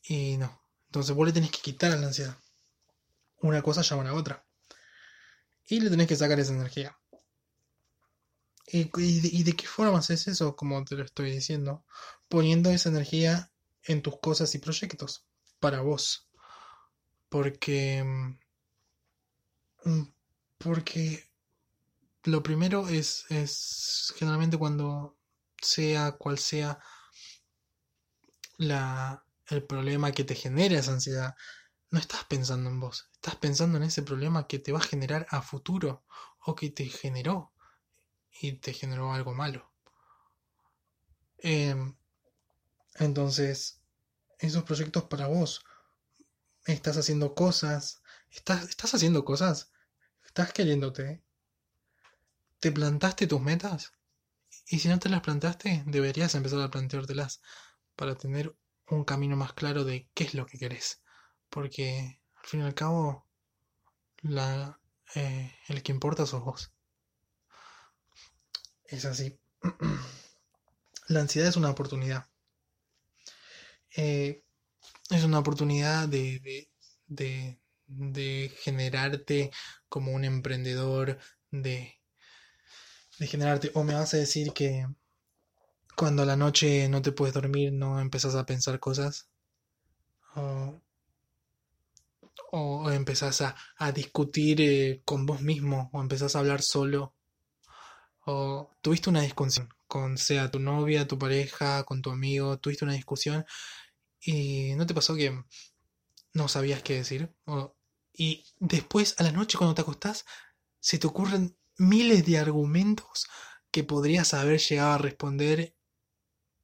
Y 0.03 0.37
no. 0.37 0.63
Entonces 0.87 1.15
vos 1.15 1.27
le 1.27 1.33
tenés 1.33 1.51
que 1.51 1.61
quitar 1.61 1.91
a 1.91 1.97
la 1.97 2.07
ansiedad. 2.07 2.37
Una 3.41 3.61
cosa 3.61 3.81
llama 3.81 4.01
a 4.01 4.05
la 4.05 4.13
otra. 4.13 4.45
Y 5.67 5.79
le 5.79 5.89
tenés 5.89 6.07
que 6.07 6.15
sacar 6.15 6.39
esa 6.39 6.53
energía. 6.53 6.97
¿Y, 8.67 9.43
de, 9.43 9.53
qué 9.53 9.67
forma 9.67 9.99
haces 9.99 10.27
eso? 10.27 10.55
Como 10.55 10.83
te 10.85 10.95
lo 10.95 11.03
estoy 11.03 11.31
diciendo. 11.31 11.85
Poniendo 12.27 12.71
esa 12.71 12.89
energía 12.89 13.51
en 13.83 14.01
tus 14.01 14.19
cosas 14.19 14.55
y 14.55 14.59
proyectos. 14.59 15.27
Para 15.59 15.81
vos. 15.81 16.29
Porque... 17.29 18.03
Mm, 19.83 20.03
porque 20.57 21.32
lo 22.23 22.41
primero 22.43 22.87
es, 22.87 23.25
es 23.29 24.13
generalmente 24.17 24.57
cuando 24.57 25.17
sea 25.61 26.13
cual 26.13 26.37
sea 26.39 26.79
la, 28.57 29.25
el 29.47 29.63
problema 29.63 30.11
que 30.11 30.23
te 30.23 30.35
genera 30.35 30.79
esa 30.79 30.93
ansiedad, 30.93 31.35
no 31.89 31.99
estás 31.99 32.23
pensando 32.25 32.69
en 32.69 32.79
vos, 32.79 33.09
estás 33.13 33.35
pensando 33.35 33.77
en 33.77 33.83
ese 33.83 34.03
problema 34.03 34.47
que 34.47 34.59
te 34.59 34.71
va 34.71 34.79
a 34.79 34.83
generar 34.83 35.27
a 35.29 35.41
futuro 35.41 36.05
o 36.39 36.55
que 36.55 36.69
te 36.69 36.85
generó 36.85 37.53
y 38.41 38.53
te 38.53 38.73
generó 38.73 39.13
algo 39.13 39.33
malo. 39.33 39.71
Em, 41.37 41.95
entonces, 42.95 43.81
esos 44.39 44.63
proyectos 44.63 45.03
para 45.03 45.27
vos, 45.27 45.63
estás 46.65 46.97
haciendo 46.97 47.35
cosas, 47.35 48.01
estás, 48.31 48.69
estás 48.69 48.93
haciendo 48.93 49.25
cosas, 49.25 49.71
estás 50.25 50.53
queriéndote, 50.53 51.22
te 52.63 52.71
plantaste 52.71 53.27
tus 53.27 53.41
metas 53.41 53.91
y 54.67 54.79
si 54.79 54.89
no 54.89 54.99
te 54.99 55.09
las 55.09 55.21
plantaste, 55.21 55.83
deberías 55.87 56.35
empezar 56.35 56.61
a 56.61 56.71
planteártelas 56.71 57.41
para 57.97 58.15
tener 58.15 58.55
un 58.89 59.05
camino 59.05 59.35
más 59.37 59.53
claro 59.53 59.85
de 59.85 60.09
qué 60.15 60.25
es 60.25 60.33
lo 60.35 60.45
que 60.47 60.59
querés. 60.59 61.01
Porque 61.49 62.21
al 62.35 62.47
fin 62.49 62.61
y 62.61 62.63
al 62.63 62.75
cabo, 62.75 63.27
la, 64.23 64.79
eh, 65.15 65.53
el 65.69 65.83
que 65.83 65.93
importa 65.93 66.25
sos 66.27 66.43
vos. 66.45 66.73
Es 68.85 69.03
así. 69.03 69.37
La 71.07 71.21
ansiedad 71.21 71.47
es 71.47 71.55
una 71.55 71.69
oportunidad. 71.69 72.27
eh, 73.95 74.43
es 75.09 75.23
una 75.23 75.39
oportunidad 75.39 76.07
de, 76.09 76.39
de, 76.41 76.69
de, 77.07 77.59
de 77.87 78.51
generarte 78.63 79.51
como 79.89 80.13
un 80.13 80.25
emprendedor, 80.25 81.19
de, 81.51 81.99
de 83.19 83.27
generarte, 83.27 83.71
o 83.73 83.83
me 83.83 83.93
vas 83.95 84.13
a 84.13 84.17
decir 84.17 84.53
que 84.53 84.87
cuando 85.95 86.23
a 86.23 86.25
la 86.25 86.35
noche 86.35 86.87
no 86.89 87.01
te 87.01 87.11
puedes 87.11 87.33
dormir 87.33 87.73
no 87.73 87.99
empezás 87.99 88.35
a 88.35 88.45
pensar 88.45 88.79
cosas, 88.79 89.27
o, 90.35 90.81
o 92.51 92.89
empezás 92.91 93.41
a, 93.41 93.55
a 93.77 93.91
discutir 93.91 94.61
eh, 94.61 95.01
con 95.05 95.25
vos 95.25 95.41
mismo, 95.41 95.89
o 95.93 96.01
empezás 96.01 96.35
a 96.35 96.39
hablar 96.39 96.61
solo, 96.61 97.13
o 98.25 98.71
tuviste 98.81 99.09
una 99.09 99.21
discusión 99.21 99.69
con 99.87 100.17
sea 100.17 100.49
tu 100.49 100.59
novia, 100.59 101.07
tu 101.07 101.17
pareja, 101.19 101.83
con 101.83 102.01
tu 102.01 102.09
amigo, 102.11 102.57
tuviste 102.57 102.85
una 102.85 102.93
discusión 102.93 103.45
y 104.19 104.73
no 104.75 104.87
te 104.87 104.93
pasó 104.93 105.15
que 105.15 105.43
no 106.33 106.47
sabías 106.47 106.81
qué 106.81 106.95
decir. 106.95 107.33
Y 108.13 108.45
después 108.59 109.15
a 109.19 109.23
la 109.23 109.31
noche 109.31 109.57
cuando 109.57 109.75
te 109.75 109.81
acostás 109.81 110.25
se 110.79 110.97
te 110.99 111.07
ocurren 111.07 111.55
miles 111.83 112.25
de 112.25 112.37
argumentos 112.37 113.27
que 113.71 113.83
podrías 113.83 114.33
haber 114.33 114.59
llegado 114.59 114.93
a 114.93 114.97
responder 114.97 115.75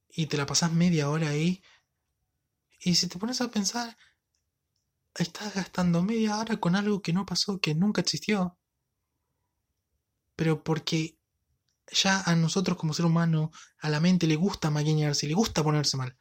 y 0.09 0.27
te 0.27 0.38
la 0.38 0.45
pasás 0.45 0.71
media 0.71 1.09
hora 1.09 1.29
ahí. 1.29 1.63
Y 2.79 2.95
si 2.95 3.07
te 3.07 3.19
pones 3.19 3.41
a 3.41 3.51
pensar, 3.51 3.97
estás 5.15 5.53
gastando 5.53 6.01
media 6.01 6.38
hora 6.38 6.57
con 6.57 6.75
algo 6.75 7.01
que 7.01 7.13
no 7.13 7.25
pasó, 7.25 7.59
que 7.59 7.75
nunca 7.75 8.01
existió. 8.01 8.57
Pero 10.35 10.63
porque 10.63 11.17
ya 11.91 12.21
a 12.21 12.35
nosotros 12.35 12.77
como 12.77 12.93
ser 12.93 13.05
humano, 13.05 13.51
a 13.79 13.89
la 13.89 13.99
mente 13.99 14.27
le 14.27 14.35
gusta 14.35 14.69
maquinearse, 14.69 15.27
le 15.27 15.33
gusta 15.33 15.63
ponerse 15.63 15.97
mal. 15.97 16.17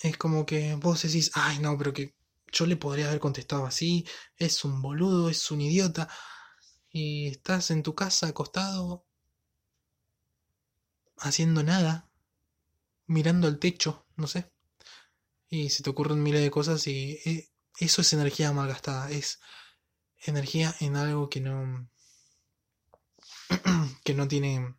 Es 0.00 0.16
como 0.16 0.46
que 0.46 0.74
vos 0.76 1.02
decís, 1.02 1.30
ay 1.34 1.58
no, 1.58 1.76
pero 1.76 1.92
que 1.92 2.14
yo 2.52 2.66
le 2.66 2.76
podría 2.76 3.08
haber 3.08 3.20
contestado 3.20 3.66
así, 3.66 4.06
es 4.36 4.64
un 4.64 4.80
boludo, 4.80 5.28
es 5.28 5.50
un 5.50 5.60
idiota. 5.60 6.08
Y 7.00 7.28
estás 7.28 7.70
en 7.70 7.84
tu 7.84 7.94
casa 7.94 8.26
acostado, 8.26 9.06
haciendo 11.18 11.62
nada, 11.62 12.10
mirando 13.06 13.46
al 13.46 13.60
techo, 13.60 14.04
no 14.16 14.26
sé. 14.26 14.50
Y 15.48 15.70
se 15.70 15.84
te 15.84 15.90
ocurren 15.90 16.24
miles 16.24 16.42
de 16.42 16.50
cosas 16.50 16.84
y 16.88 17.20
eh, 17.24 17.50
eso 17.78 18.00
es 18.02 18.12
energía 18.12 18.50
malgastada, 18.50 19.12
es 19.12 19.38
energía 20.24 20.74
en 20.80 20.96
algo 20.96 21.30
que 21.30 21.40
no 21.40 21.88
que 24.04 24.14
no 24.14 24.26
tiene 24.26 24.74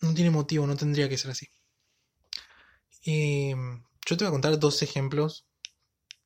no 0.00 0.12
tiene 0.12 0.30
motivo, 0.30 0.66
no 0.66 0.76
tendría 0.76 1.08
que 1.08 1.18
ser 1.18 1.30
así. 1.30 1.48
Yo 3.04 4.16
te 4.16 4.24
voy 4.24 4.26
a 4.26 4.32
contar 4.32 4.58
dos 4.58 4.82
ejemplos 4.82 5.46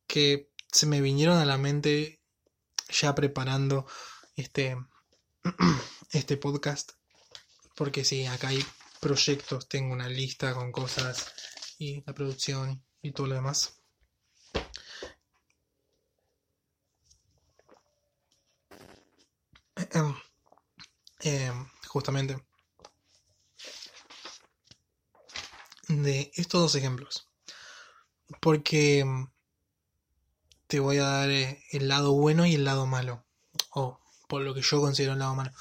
que 0.06 0.50
se 0.72 0.86
me 0.86 1.02
vinieron 1.02 1.36
a 1.36 1.44
la 1.44 1.58
mente 1.58 2.21
ya 2.92 3.14
preparando 3.14 3.86
este 4.36 4.76
este 6.12 6.36
podcast 6.36 6.92
porque 7.76 8.04
sí, 8.04 8.26
acá 8.26 8.48
hay 8.48 8.64
proyectos, 9.00 9.68
tengo 9.68 9.92
una 9.92 10.08
lista 10.08 10.54
con 10.54 10.70
cosas 10.72 11.32
y 11.78 12.02
la 12.04 12.14
producción 12.14 12.84
y 13.00 13.12
todo 13.12 13.26
lo 13.26 13.34
demás. 13.34 13.82
Eh, 21.24 21.52
justamente 21.86 22.36
de 25.86 26.32
estos 26.34 26.60
dos 26.60 26.74
ejemplos. 26.74 27.30
Porque 28.40 29.04
te 30.72 30.80
voy 30.80 30.96
a 30.96 31.04
dar 31.04 31.30
eh, 31.30 31.62
el 31.70 31.86
lado 31.86 32.14
bueno 32.14 32.46
y 32.46 32.54
el 32.54 32.64
lado 32.64 32.86
malo. 32.86 33.26
O 33.72 34.00
por 34.26 34.40
lo 34.40 34.54
que 34.54 34.62
yo 34.62 34.80
considero 34.80 35.12
el 35.12 35.18
lado 35.18 35.34
malo. 35.34 35.52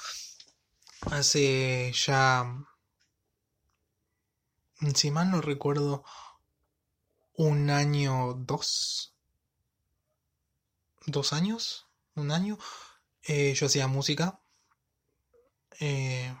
Hace 1.02 1.92
ya, 1.92 2.46
si 4.94 5.10
mal 5.10 5.30
no 5.30 5.42
recuerdo, 5.42 6.02
un 7.34 7.68
año, 7.68 8.32
dos, 8.38 9.14
dos 11.04 11.34
años, 11.34 11.88
un 12.14 12.30
año, 12.30 12.56
eh, 13.24 13.52
yo 13.52 13.66
hacía 13.66 13.88
música. 13.88 14.40
Eh, 15.78 16.34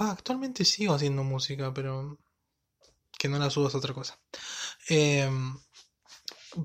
va, 0.00 0.12
actualmente 0.12 0.64
sigo 0.64 0.94
haciendo 0.94 1.24
música, 1.24 1.74
pero 1.74 2.16
que 3.18 3.28
no 3.28 3.40
la 3.40 3.50
subo 3.50 3.66
es 3.66 3.74
otra 3.74 3.92
cosa. 3.92 4.20
Em, 4.86 5.58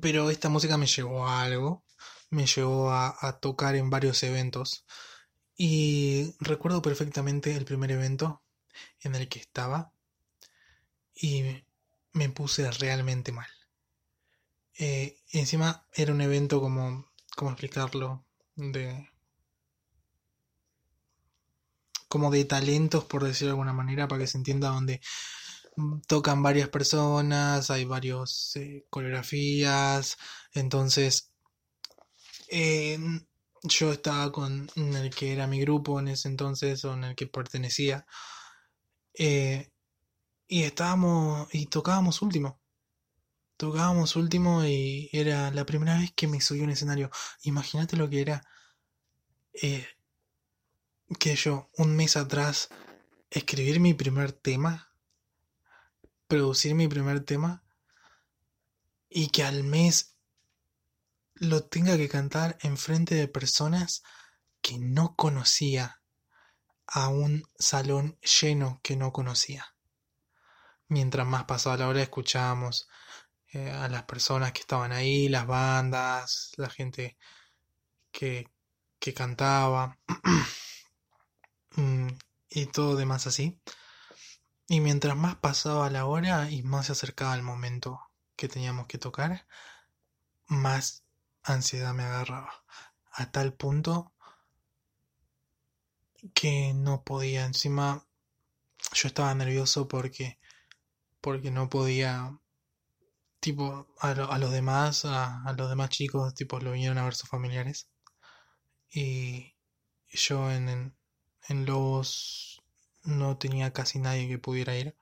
pero 0.01 0.29
esta 0.29 0.49
música 0.49 0.77
me 0.77 0.87
llevó 0.87 1.27
a 1.27 1.43
algo, 1.43 1.83
me 2.29 2.45
llevó 2.45 2.91
a, 2.91 3.15
a, 3.19 3.39
tocar 3.39 3.75
en 3.75 3.89
varios 3.89 4.23
eventos. 4.23 4.85
Y 5.55 6.35
recuerdo 6.39 6.81
perfectamente 6.81 7.55
el 7.55 7.65
primer 7.65 7.91
evento 7.91 8.43
en 9.01 9.15
el 9.15 9.29
que 9.29 9.39
estaba 9.39 9.91
y 11.15 11.63
me 12.13 12.29
puse 12.29 12.69
realmente 12.71 13.31
mal. 13.31 13.49
Eh, 14.77 15.17
encima 15.31 15.87
era 15.93 16.13
un 16.13 16.21
evento 16.21 16.59
como, 16.59 17.11
¿cómo 17.35 17.51
explicarlo? 17.51 18.25
De 18.55 19.09
como 22.07 22.29
de 22.29 22.45
talentos, 22.45 23.05
por 23.05 23.23
decirlo 23.23 23.47
de 23.47 23.51
alguna 23.53 23.73
manera, 23.73 24.07
para 24.07 24.21
que 24.21 24.27
se 24.27 24.37
entienda, 24.37 24.69
donde 24.69 25.01
tocan 26.07 26.43
varias 26.43 26.69
personas, 26.69 27.69
hay 27.71 27.85
varios 27.85 28.55
eh, 28.55 28.85
coreografías, 28.89 30.17
entonces 30.53 31.31
eh, 32.49 32.99
yo 33.63 33.91
estaba 33.91 34.31
con 34.31 34.69
el 34.75 35.09
que 35.15 35.33
era 35.33 35.47
mi 35.47 35.59
grupo 35.61 35.99
en 35.99 36.09
ese 36.09 36.27
entonces 36.27 36.83
o 36.85 36.93
en 36.93 37.05
el 37.05 37.15
que 37.15 37.27
pertenecía 37.27 38.05
eh, 39.17 39.71
y 40.47 40.63
estábamos 40.63 41.47
y 41.53 41.67
tocábamos 41.67 42.21
último. 42.21 42.59
Tocábamos 43.57 44.15
último 44.15 44.65
y 44.65 45.09
era 45.13 45.51
la 45.51 45.65
primera 45.65 45.97
vez 45.97 46.11
que 46.13 46.27
me 46.27 46.41
subí 46.41 46.61
un 46.61 46.71
escenario. 46.71 47.09
Imagínate 47.43 47.95
lo 47.95 48.09
que 48.09 48.21
era 48.21 48.43
que 51.19 51.35
yo 51.35 51.69
un 51.77 51.95
mes 51.95 52.17
atrás 52.17 52.69
escribir 53.29 53.79
mi 53.79 53.93
primer 53.93 54.31
tema, 54.31 54.92
producir 56.33 56.73
mi 56.73 56.87
primer 56.87 57.23
tema 57.23 57.63
y 59.07 59.27
que 59.27 59.43
al 59.43 59.63
mes 59.63 60.15
lo 61.35 61.63
tenga 61.65 61.95
que 61.95 62.09
cantar 62.09 62.57
en 62.63 62.75
frente 62.75 63.13
de 63.13 63.27
personas 63.27 64.01
que 64.59 64.79
no 64.79 65.15
conocía 65.15 66.01
a 66.87 67.09
un 67.09 67.43
salón 67.59 68.17
lleno 68.41 68.79
que 68.81 68.95
no 68.95 69.11
conocía. 69.13 69.75
Mientras 70.87 71.27
más 71.27 71.43
pasaba 71.43 71.77
la 71.77 71.87
hora 71.87 72.01
escuchábamos 72.01 72.87
eh, 73.51 73.69
a 73.69 73.87
las 73.87 74.05
personas 74.05 74.53
que 74.53 74.61
estaban 74.61 74.91
ahí, 74.91 75.29
las 75.29 75.45
bandas, 75.45 76.51
la 76.57 76.71
gente 76.71 77.15
que, 78.11 78.49
que 78.97 79.13
cantaba. 79.13 79.99
Mm, 81.75 82.09
y 82.51 82.67
todo 82.67 82.95
demás 82.95 83.25
así. 83.25 83.59
Y 84.67 84.79
mientras 84.79 85.15
más 85.15 85.35
pasaba 85.35 85.89
la 85.89 86.05
hora 86.05 86.49
y 86.49 86.63
más 86.63 86.87
se 86.87 86.93
acercaba 86.93 87.35
el 87.35 87.43
momento 87.43 87.99
que 88.35 88.47
teníamos 88.47 88.87
que 88.87 88.97
tocar, 88.97 89.45
más 90.47 91.03
ansiedad 91.43 91.93
me 91.93 92.03
agarraba. 92.03 92.63
A 93.11 93.31
tal 93.31 93.53
punto 93.53 94.13
que 96.33 96.73
no 96.73 97.03
podía. 97.03 97.45
Encima 97.45 98.05
yo 98.93 99.07
estaba 99.07 99.33
nervioso 99.35 99.87
porque 99.87 100.39
porque 101.21 101.51
no 101.51 101.69
podía 101.69 102.37
tipo 103.39 103.87
a, 103.99 104.11
a 104.11 104.37
los 104.39 104.51
demás 104.51 105.05
a, 105.05 105.53
los 105.57 105.69
demás 105.69 105.89
chicos 105.89 106.33
tipo 106.35 106.59
lo 106.59 106.71
vinieron 106.71 106.97
a 106.97 107.05
ver 107.05 107.15
sus 107.15 107.29
familiares 107.29 107.89
y 108.91 109.55
yo 110.09 110.51
en, 110.51 110.95
en 111.49 111.65
Lobos 111.65 112.52
no 113.03 113.37
tenía 113.37 113.73
casi 113.73 113.99
nadie 113.99 114.27
que 114.27 114.39
pudiera 114.39 114.75
ir 114.75 114.95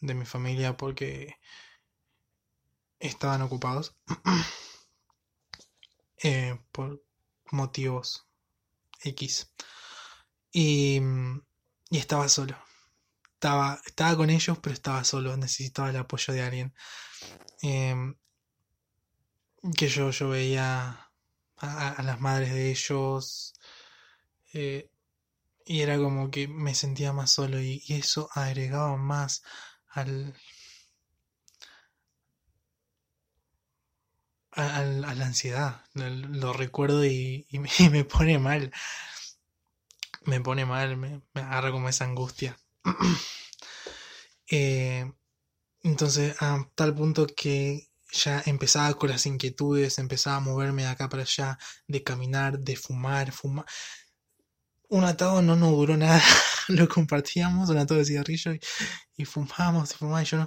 de 0.00 0.14
mi 0.14 0.26
familia 0.26 0.76
porque 0.76 1.38
estaban 2.98 3.42
ocupados 3.42 3.96
eh, 6.22 6.58
por 6.72 7.02
motivos 7.50 8.26
X. 9.02 9.52
Y, 10.52 11.00
y, 11.90 11.98
estaba 11.98 12.28
solo. 12.28 12.56
Estaba, 13.34 13.80
estaba 13.84 14.16
con 14.16 14.30
ellos, 14.30 14.58
pero 14.58 14.74
estaba 14.74 15.04
solo. 15.04 15.36
Necesitaba 15.36 15.90
el 15.90 15.96
apoyo 15.96 16.32
de 16.32 16.42
alguien. 16.42 16.74
Eh, 17.62 18.14
que 19.76 19.88
yo, 19.88 20.10
yo 20.10 20.28
veía 20.28 21.10
a, 21.56 21.88
a, 21.90 22.02
las 22.02 22.20
madres 22.20 22.52
de 22.52 22.70
ellos. 22.70 23.54
Eh, 24.52 24.90
y 25.64 25.80
era 25.80 25.96
como 25.98 26.30
que 26.30 26.48
me 26.48 26.74
sentía 26.74 27.12
más 27.12 27.32
solo 27.32 27.60
y, 27.60 27.82
eso 27.88 28.28
agregaba 28.34 28.96
más 28.96 29.42
al, 29.88 30.34
a, 34.52 34.78
a, 34.78 34.84
la 34.84 35.26
ansiedad. 35.26 35.84
Lo, 35.94 36.52
recuerdo 36.52 37.04
y, 37.06 37.46
me, 37.90 38.04
pone 38.04 38.38
mal. 38.38 38.72
Me 40.24 40.40
pone 40.40 40.64
mal, 40.64 40.96
me, 40.96 41.22
me 41.34 41.40
agarra 41.42 41.70
como 41.70 41.88
esa 41.88 42.04
angustia. 42.04 42.58
Eh, 44.50 45.10
entonces, 45.82 46.36
a 46.40 46.68
tal 46.74 46.94
punto 46.94 47.26
que 47.26 47.88
ya 48.12 48.42
empezaba 48.46 48.94
con 48.94 49.10
las 49.10 49.26
inquietudes, 49.26 49.98
empezaba 49.98 50.36
a 50.36 50.40
moverme 50.40 50.82
de 50.82 50.88
acá 50.88 51.08
para 51.08 51.22
allá, 51.22 51.58
de 51.88 52.02
caminar, 52.02 52.58
de 52.58 52.76
fumar, 52.76 53.32
fumar. 53.32 53.66
Un 54.88 55.04
atado 55.04 55.42
no 55.42 55.56
nos 55.56 55.70
duró 55.72 55.96
nada, 55.96 56.22
lo 56.68 56.88
compartíamos, 56.88 57.68
un 57.70 57.78
atado 57.78 57.98
de 57.98 58.06
cigarrillo 58.06 58.52
y, 58.52 58.60
y 59.16 59.24
fumábamos 59.24 59.92
y 59.92 59.94
fumábamos. 59.96 60.28
Y 60.28 60.30
yo 60.32 60.38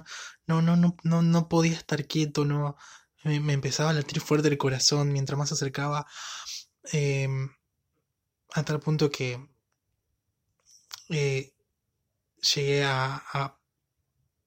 no, 0.46 0.62
no, 0.62 0.76
no, 0.76 0.96
no, 1.02 1.22
no, 1.22 1.48
podía 1.48 1.76
estar 1.76 2.06
quieto, 2.06 2.44
no. 2.44 2.76
Me, 3.24 3.52
empezaba 3.52 3.90
a 3.90 3.92
latir 3.94 4.20
fuerte 4.20 4.48
el 4.48 4.58
corazón 4.58 5.12
mientras 5.12 5.38
más 5.38 5.48
se 5.48 5.54
acercaba. 5.54 6.06
Em, 6.92 7.50
a 8.54 8.64
tal 8.64 8.80
punto 8.80 9.10
que 9.10 9.38
eh, 11.10 11.52
llegué 12.54 12.84
a 12.84 13.58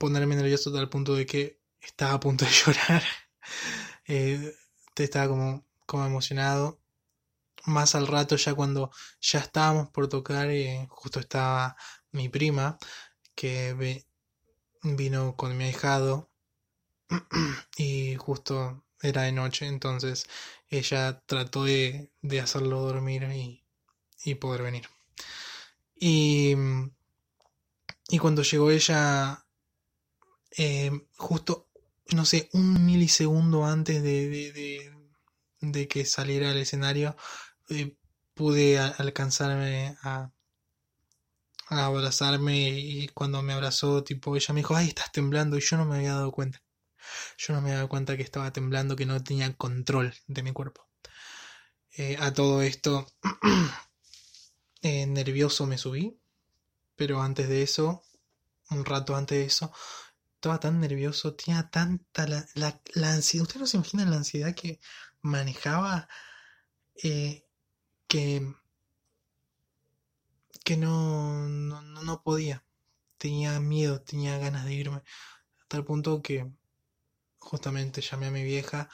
ponerme 0.01 0.35
nervioso 0.35 0.73
tal 0.73 0.89
punto 0.89 1.13
de 1.13 1.27
que 1.27 1.59
estaba 1.79 2.13
a 2.13 2.19
punto 2.19 2.43
de 2.43 2.51
llorar. 2.65 3.03
eh, 4.07 4.53
estaba 4.95 5.27
como, 5.27 5.65
como 5.85 6.05
emocionado. 6.05 6.80
Más 7.65 7.95
al 7.95 8.07
rato, 8.07 8.35
ya 8.35 8.53
cuando 8.55 8.91
ya 9.21 9.39
estábamos 9.39 9.89
por 9.89 10.07
tocar, 10.09 10.49
eh, 10.49 10.87
justo 10.89 11.19
estaba 11.19 11.75
mi 12.11 12.29
prima, 12.29 12.77
que 13.35 14.05
vino 14.83 15.35
con 15.35 15.57
mi 15.57 15.65
ahijado, 15.65 16.29
y 17.77 18.15
justo 18.15 18.85
era 19.01 19.23
de 19.23 19.31
noche, 19.31 19.67
entonces 19.67 20.27
ella 20.69 21.21
trató 21.25 21.65
de, 21.65 22.11
de 22.21 22.41
hacerlo 22.41 22.81
dormir 22.81 23.23
y, 23.33 23.63
y 24.23 24.35
poder 24.35 24.63
venir. 24.63 24.87
Y, 25.95 26.55
y 28.09 28.17
cuando 28.19 28.43
llegó 28.43 28.71
ella 28.71 29.45
eh, 30.57 30.91
justo, 31.17 31.67
no 32.13 32.25
sé, 32.25 32.49
un 32.53 32.85
milisegundo 32.85 33.65
antes 33.65 34.03
de, 34.03 34.91
de, 35.61 35.87
que 35.87 36.05
saliera 36.05 36.51
al 36.51 36.57
escenario, 36.57 37.15
eh, 37.71 37.97
pude 38.33 38.79
alcanzarme 38.79 39.97
a, 40.03 40.31
abrazarme 41.69 42.69
y 42.69 43.07
cuando 43.09 43.41
me 43.41 43.53
abrazó, 43.53 44.03
tipo, 44.03 44.35
ella 44.35 44.53
me 44.53 44.59
dijo, 44.59 44.75
ay, 44.75 44.89
estás 44.89 45.11
temblando 45.11 45.57
y 45.57 45.61
yo 45.61 45.77
no 45.77 45.85
me 45.85 45.95
había 45.97 46.15
dado 46.15 46.31
cuenta. 46.31 46.61
Yo 47.37 47.53
no 47.53 47.61
me 47.61 47.69
había 47.69 47.77
dado 47.77 47.89
cuenta 47.89 48.17
que 48.17 48.23
estaba 48.23 48.51
temblando, 48.51 48.95
que 48.95 49.05
no 49.05 49.23
tenía 49.23 49.53
control 49.55 50.13
de 50.27 50.43
mi 50.43 50.51
cuerpo. 50.51 50.89
Eh, 51.97 52.17
a 52.19 52.33
todo 52.33 52.61
esto, 52.61 53.07
nervioso 54.81 55.65
me 55.65 55.77
subí, 55.77 56.19
pero 56.95 57.21
antes 57.21 57.47
de 57.47 57.63
eso, 57.63 58.03
un 58.69 58.85
rato 58.85 59.15
antes 59.15 59.37
de 59.37 59.45
eso, 59.45 59.73
estaba 60.35 60.59
tan 60.59 60.79
nervioso, 60.79 61.35
tenía 61.35 61.69
tanta 61.69 62.27
la, 62.27 62.45
la, 62.55 63.13
ansiedad. 63.13 63.43
Ustedes 63.43 63.61
no 63.61 63.67
se 63.67 63.77
imaginan 63.77 64.09
la 64.09 64.17
ansiedad 64.17 64.55
que 64.55 64.79
manejaba 65.21 66.09
eh, 67.03 67.45
que, 68.11 68.45
que 70.65 70.75
no, 70.75 71.47
no, 71.47 71.81
no, 71.81 72.23
podía. 72.23 72.65
Tenía 73.17 73.57
miedo, 73.61 74.01
tenía 74.01 74.37
ganas 74.37 74.65
de 74.65 74.73
irme. 74.73 74.97
A 74.97 75.65
tal 75.69 75.85
punto 75.85 76.21
que 76.21 76.51
justamente 77.39 78.01
llamé 78.01 78.25
a 78.25 78.31
mi 78.31 78.43
vieja. 78.43 78.89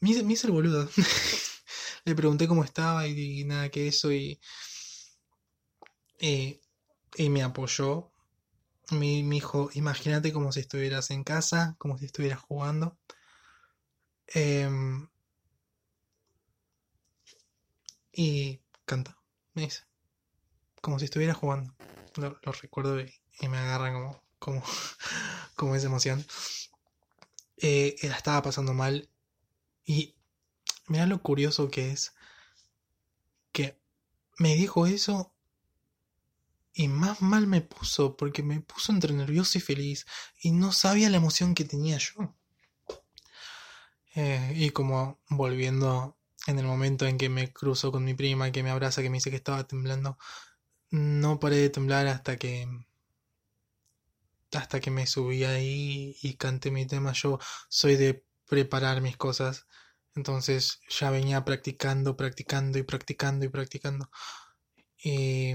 Me 0.00 0.10
hice, 0.10 0.46
el 0.46 0.52
boludo. 0.52 0.90
Le 2.04 2.14
pregunté 2.14 2.46
cómo 2.46 2.64
estaba 2.64 3.06
y, 3.06 3.44
nada 3.44 3.70
que 3.70 3.88
eso 3.88 4.12
y, 4.12 4.38
eh, 6.18 6.60
y 7.16 7.30
me 7.30 7.42
apoyó 7.42 8.12
mi, 8.90 9.22
mi 9.22 9.38
hijo, 9.38 9.70
imagínate 9.72 10.34
como 10.34 10.52
si 10.52 10.60
estuvieras 10.60 11.10
en 11.10 11.24
casa, 11.24 11.76
como 11.78 11.96
si 11.96 12.04
estuvieras 12.04 12.40
jugando. 12.40 12.98
Em, 14.26 15.08
y 18.20 18.60
canta, 18.84 19.16
me 19.54 19.62
dice. 19.62 19.84
Como 20.80 20.98
si 20.98 21.04
estuviera 21.04 21.34
jugando. 21.34 21.72
Lo, 22.16 22.36
recuerdo 22.50 23.00
y, 23.00 23.12
me 23.48 23.58
agarra 23.58 23.92
como, 23.92 24.20
como, 24.40 24.62
como 25.54 25.76
esa 25.76 25.86
emoción. 25.86 26.26
Eh, 27.58 27.94
él 28.02 28.10
estaba 28.10 28.42
pasando 28.42 28.74
mal. 28.74 29.08
Y 29.84 30.16
mira 30.88 31.06
lo 31.06 31.22
curioso 31.22 31.70
que 31.70 31.92
es. 31.92 32.12
Que 33.52 33.78
me 34.36 34.56
dijo 34.56 34.88
eso 34.88 35.32
y 36.74 36.88
más 36.88 37.22
mal 37.22 37.46
me 37.46 37.60
puso, 37.60 38.16
porque 38.16 38.42
me 38.42 38.60
puso 38.60 38.90
entre 38.90 39.14
nervioso 39.14 39.58
y 39.58 39.60
feliz, 39.60 40.06
y 40.42 40.50
no 40.50 40.72
sabía 40.72 41.08
la 41.08 41.18
emoción 41.18 41.54
que 41.54 41.64
tenía 41.64 41.98
yo. 41.98 42.34
Eh, 44.16 44.54
y 44.56 44.70
como 44.70 45.20
volviendo 45.28 46.17
en 46.48 46.58
el 46.58 46.66
momento 46.66 47.06
en 47.06 47.18
que 47.18 47.28
me 47.28 47.52
cruzo 47.52 47.92
con 47.92 48.04
mi 48.04 48.14
prima, 48.14 48.50
que 48.52 48.62
me 48.62 48.70
abraza, 48.70 49.02
que 49.02 49.10
me 49.10 49.18
dice 49.18 49.30
que 49.30 49.36
estaba 49.36 49.66
temblando, 49.66 50.18
no 50.90 51.38
paré 51.40 51.56
de 51.56 51.70
temblar 51.70 52.06
hasta 52.08 52.38
que 52.38 52.66
hasta 54.52 54.80
que 54.80 54.90
me 54.90 55.06
subí 55.06 55.44
ahí 55.44 56.16
y 56.22 56.34
canté 56.36 56.70
mi 56.70 56.86
tema. 56.86 57.12
Yo 57.12 57.38
soy 57.68 57.96
de 57.96 58.24
preparar 58.46 59.02
mis 59.02 59.18
cosas, 59.18 59.66
entonces 60.14 60.80
ya 60.88 61.10
venía 61.10 61.44
practicando, 61.44 62.16
practicando 62.16 62.78
y 62.78 62.82
practicando 62.82 63.44
y 63.44 63.48
practicando. 63.50 64.10
Y 65.04 65.54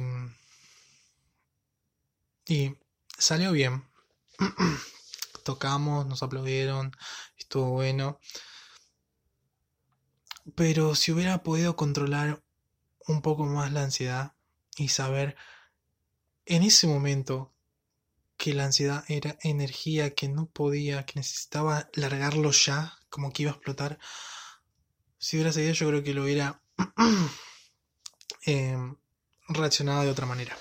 y 2.47 2.75
salió 3.17 3.51
bien. 3.51 3.84
Tocamos, 5.43 6.06
nos 6.06 6.21
aplaudieron, 6.23 6.95
estuvo 7.38 7.71
bueno. 7.71 8.19
Pero 10.56 10.95
si 10.95 11.12
hubiera 11.12 11.43
podido 11.43 11.75
controlar 11.75 12.43
un 13.08 13.21
poco 13.21 13.45
más 13.45 13.71
la 13.71 13.84
ansiedad 13.84 14.34
y 14.77 14.89
saber 14.89 15.36
en 16.45 16.63
ese 16.63 16.88
momento 16.88 17.53
que 18.38 18.53
la 18.53 18.65
ansiedad 18.65 19.06
era 19.08 19.38
energía 19.41 20.13
que 20.15 20.27
no 20.27 20.47
podía, 20.47 21.06
que 21.06 21.19
necesitaba 21.19 21.89
largarlo 21.93 22.51
ya, 22.51 22.97
como 23.10 23.32
que 23.32 23.43
iba 23.43 23.51
a 23.51 23.56
explotar. 23.56 23.99
Si 25.17 25.38
hubiera 25.38 25.53
seguido, 25.53 25.73
yo 25.73 25.88
creo 25.88 26.03
que 26.03 26.13
lo 26.13 26.23
hubiera 26.23 26.62
em, 28.45 28.97
reaccionado 29.47 30.03
de 30.03 30.10
otra 30.10 30.25
manera. 30.25 30.58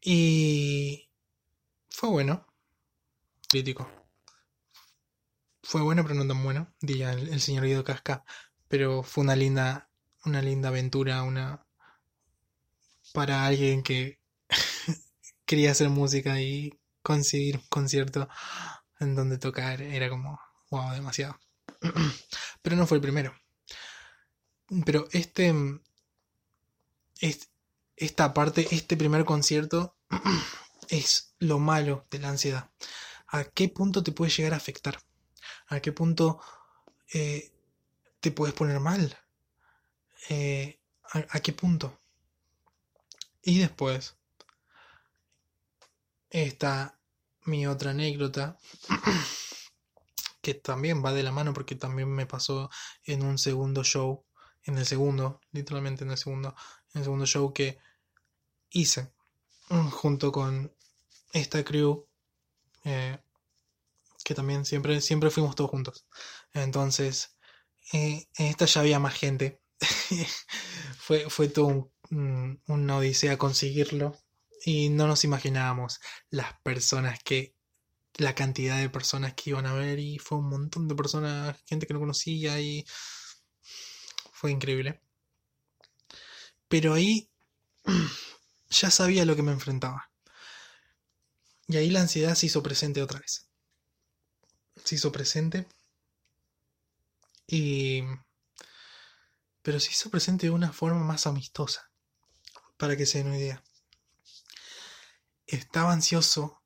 Y 0.00 1.10
fue 1.88 2.10
bueno. 2.10 2.46
Crítico. 3.48 4.03
Fue 5.64 5.82
bueno, 5.82 6.02
pero 6.02 6.14
no 6.14 6.26
tan 6.26 6.44
bueno, 6.44 6.72
diría 6.80 7.12
el, 7.12 7.40
señor 7.40 7.64
Guido 7.64 7.84
Casca. 7.84 8.24
Pero 8.68 9.02
fue 9.02 9.24
una 9.24 9.34
linda, 9.34 9.90
una 10.24 10.42
linda 10.42 10.68
aventura, 10.68 11.22
una 11.22 11.66
para 13.12 13.46
alguien 13.46 13.82
que 13.82 14.20
quería 15.44 15.72
hacer 15.72 15.88
música 15.88 16.40
y 16.40 16.78
conseguir 17.02 17.56
un 17.56 17.66
concierto 17.68 18.28
en 19.00 19.14
donde 19.14 19.38
tocar 19.38 19.82
era 19.82 20.08
como 20.08 20.38
wow, 20.70 20.92
demasiado. 20.92 21.38
Pero 22.62 22.76
no 22.76 22.86
fue 22.86 22.98
el 22.98 23.02
primero. 23.02 23.34
Pero 24.84 25.06
este, 25.12 25.54
este 27.20 27.54
esta 27.96 28.34
parte, 28.34 28.66
este 28.70 28.96
primer 28.96 29.24
concierto, 29.24 29.96
es 30.88 31.34
lo 31.38 31.58
malo 31.58 32.06
de 32.10 32.18
la 32.18 32.28
ansiedad. 32.28 32.70
¿A 33.28 33.44
qué 33.44 33.68
punto 33.68 34.02
te 34.02 34.12
puede 34.12 34.30
llegar 34.30 34.54
a 34.54 34.58
afectar? 34.58 34.98
¿A 35.74 35.80
qué 35.80 35.92
punto 35.92 36.40
eh, 37.12 37.52
te 38.20 38.30
puedes 38.30 38.54
poner 38.54 38.78
mal? 38.78 39.18
Eh, 40.28 40.80
¿a, 41.10 41.40
qué 41.40 41.52
punto? 41.52 42.00
Y 43.42 43.58
después 43.58 44.16
está 46.30 46.98
mi 47.42 47.66
otra 47.66 47.90
anécdota, 47.90 48.56
que 50.40 50.54
también 50.54 51.04
va 51.04 51.12
de 51.12 51.24
la 51.24 51.32
mano 51.32 51.52
porque 51.52 51.74
también 51.74 52.08
me 52.08 52.26
pasó 52.26 52.70
en 53.04 53.24
un 53.24 53.36
segundo 53.36 53.82
show, 53.82 54.24
en 54.62 54.78
el 54.78 54.86
segundo, 54.86 55.40
literalmente 55.50 56.04
en 56.04 56.12
el 56.12 56.18
segundo, 56.18 56.54
en 56.92 57.00
el 57.00 57.04
segundo 57.04 57.26
show 57.26 57.52
que 57.52 57.78
hice 58.70 59.12
junto 59.90 60.30
con 60.30 60.72
esta 61.32 61.64
crew 61.64 62.06
eh, 62.84 63.18
que 64.24 64.34
también 64.34 64.64
siempre, 64.64 65.00
siempre 65.00 65.30
fuimos 65.30 65.54
todos 65.54 65.70
juntos. 65.70 66.06
Entonces, 66.54 67.36
eh, 67.92 68.26
en 68.36 68.46
esta 68.46 68.64
ya 68.66 68.80
había 68.80 68.98
más 68.98 69.14
gente. 69.14 69.60
fue, 70.98 71.28
fue 71.30 71.48
todo 71.48 71.66
un, 72.10 72.60
mm, 72.66 72.90
odisea 72.90 73.38
conseguirlo. 73.38 74.18
Y 74.64 74.88
no 74.88 75.06
nos 75.06 75.24
imaginábamos 75.24 76.00
las 76.30 76.58
personas 76.62 77.22
que 77.22 77.54
la 78.14 78.34
cantidad 78.34 78.78
de 78.78 78.88
personas 78.90 79.34
que 79.34 79.50
iban 79.50 79.66
a 79.66 79.74
ver 79.74 79.98
y 79.98 80.18
fue 80.18 80.38
un 80.38 80.48
montón 80.48 80.88
de 80.88 80.94
personas, 80.94 81.56
gente 81.66 81.86
que 81.86 81.94
no 81.94 82.00
conocía 82.00 82.60
y 82.60 82.84
fue 84.32 84.52
increíble. 84.52 85.00
Pero 86.68 86.94
ahí 86.94 87.30
ya 88.70 88.90
sabía 88.90 89.24
lo 89.24 89.36
que 89.36 89.42
me 89.42 89.52
enfrentaba. 89.52 90.10
Y 91.68 91.76
ahí 91.76 91.90
la 91.90 92.00
ansiedad 92.00 92.34
se 92.34 92.46
hizo 92.46 92.62
presente 92.62 93.02
otra 93.02 93.20
vez. 93.20 93.43
Se 94.84 94.94
hizo 94.94 95.10
presente. 95.10 95.66
Y... 97.46 98.02
Pero 99.62 99.80
se 99.80 99.90
hizo 99.90 100.10
presente 100.10 100.46
de 100.46 100.52
una 100.52 100.72
forma 100.72 101.02
más 101.02 101.26
amistosa. 101.26 101.90
Para 102.76 102.96
que 102.96 103.06
se 103.06 103.18
den 103.18 103.28
una 103.28 103.38
idea. 103.38 103.64
Estaba 105.46 105.92
ansioso 105.92 106.62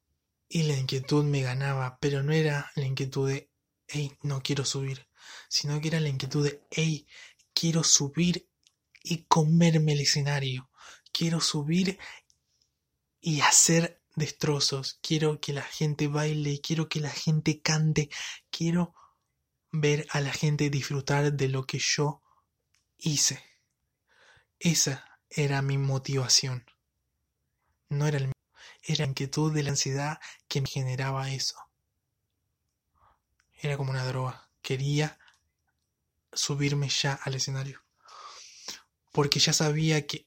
y 0.48 0.62
la 0.64 0.76
inquietud 0.76 1.24
me 1.24 1.42
ganaba, 1.42 1.98
pero 2.00 2.22
no 2.22 2.32
era 2.32 2.70
la 2.74 2.86
inquietud 2.86 3.28
de, 3.28 3.50
hey, 3.86 4.16
no 4.22 4.42
quiero 4.42 4.64
subir, 4.64 5.08
sino 5.48 5.80
que 5.80 5.88
era 5.88 6.00
la 6.00 6.08
inquietud 6.08 6.44
de, 6.44 6.62
hey, 6.70 7.06
quiero 7.52 7.84
subir 7.84 8.48
y 9.02 9.24
comerme 9.24 9.92
el 9.92 10.00
escenario. 10.00 10.70
Quiero 11.12 11.40
subir 11.40 11.98
y 13.20 13.40
hacer 13.40 14.00
destrozos. 14.18 14.98
Quiero 15.02 15.40
que 15.40 15.52
la 15.52 15.62
gente 15.62 16.08
baile, 16.08 16.60
quiero 16.60 16.88
que 16.88 17.00
la 17.00 17.10
gente 17.10 17.60
cante, 17.60 18.10
quiero 18.50 18.94
ver 19.70 20.06
a 20.10 20.20
la 20.20 20.32
gente 20.32 20.70
disfrutar 20.70 21.32
de 21.32 21.48
lo 21.48 21.64
que 21.66 21.78
yo 21.78 22.22
hice. 22.98 23.42
Esa 24.58 25.20
era 25.30 25.62
mi 25.62 25.78
motivación. 25.78 26.64
No 27.88 28.06
era 28.06 28.18
el 28.18 28.32
era 28.82 29.04
la 29.04 29.10
inquietud 29.10 29.52
de 29.52 29.62
la 29.62 29.70
ansiedad 29.70 30.18
que 30.48 30.60
me 30.60 30.66
generaba 30.66 31.30
eso. 31.30 31.56
Era 33.60 33.76
como 33.76 33.90
una 33.90 34.06
droga. 34.06 34.48
Quería 34.62 35.18
subirme 36.32 36.88
ya 36.88 37.14
al 37.14 37.34
escenario. 37.34 37.82
Porque 39.12 39.40
ya 39.40 39.52
sabía 39.52 40.06
que 40.06 40.26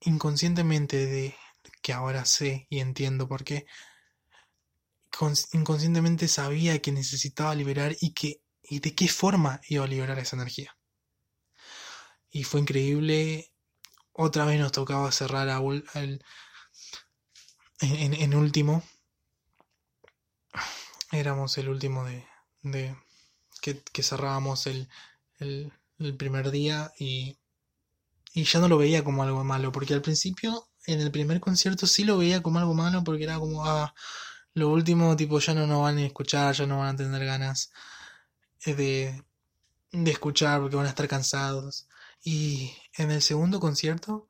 inconscientemente 0.00 1.06
de 1.06 1.36
que 1.88 1.94
ahora 1.94 2.26
sé 2.26 2.66
y 2.68 2.80
entiendo 2.80 3.26
por 3.26 3.44
qué, 3.44 3.64
inconscientemente 5.54 6.28
sabía 6.28 6.82
que 6.82 6.92
necesitaba 6.92 7.54
liberar 7.54 7.96
y 7.98 8.12
que 8.12 8.42
y 8.62 8.80
de 8.80 8.94
qué 8.94 9.08
forma 9.08 9.62
iba 9.70 9.84
a 9.84 9.88
liberar 9.88 10.18
esa 10.18 10.36
energía. 10.36 10.76
Y 12.28 12.44
fue 12.44 12.60
increíble. 12.60 13.54
Otra 14.12 14.44
vez 14.44 14.60
nos 14.60 14.72
tocaba 14.72 15.10
cerrar 15.12 15.48
el, 15.94 16.22
en, 17.80 18.34
último. 18.34 18.82
Éramos 21.10 21.56
el 21.56 21.70
último 21.70 22.04
de, 22.04 22.28
de 22.60 22.94
que, 23.62 23.82
que 23.82 24.02
cerrábamos 24.02 24.66
el, 24.66 24.90
el, 25.38 25.72
el 26.00 26.16
primer 26.18 26.50
día 26.50 26.92
y, 26.98 27.38
y 28.34 28.44
ya 28.44 28.60
no 28.60 28.68
lo 28.68 28.76
veía 28.76 29.02
como 29.02 29.22
algo 29.22 29.42
malo, 29.42 29.72
porque 29.72 29.94
al 29.94 30.02
principio 30.02 30.67
en 30.88 31.00
el 31.00 31.10
primer 31.10 31.40
concierto 31.40 31.86
sí 31.86 32.04
lo 32.04 32.18
veía 32.18 32.42
como 32.42 32.58
algo 32.58 32.74
malo 32.74 33.04
porque 33.04 33.24
era 33.24 33.38
como, 33.38 33.64
ah, 33.66 33.94
lo 34.54 34.70
último, 34.70 35.16
tipo, 35.16 35.38
ya 35.38 35.54
no 35.54 35.66
nos 35.66 35.82
van 35.82 35.98
a 35.98 36.06
escuchar, 36.06 36.54
ya 36.54 36.66
no 36.66 36.78
van 36.78 36.94
a 36.94 36.96
tener 36.96 37.24
ganas 37.26 37.70
eh, 38.64 38.74
de, 38.74 39.24
de 39.92 40.10
escuchar 40.10 40.60
porque 40.60 40.76
van 40.76 40.86
a 40.86 40.90
estar 40.90 41.08
cansados. 41.08 41.88
Y 42.24 42.72
en 42.96 43.10
el 43.10 43.22
segundo 43.22 43.60
concierto 43.60 44.28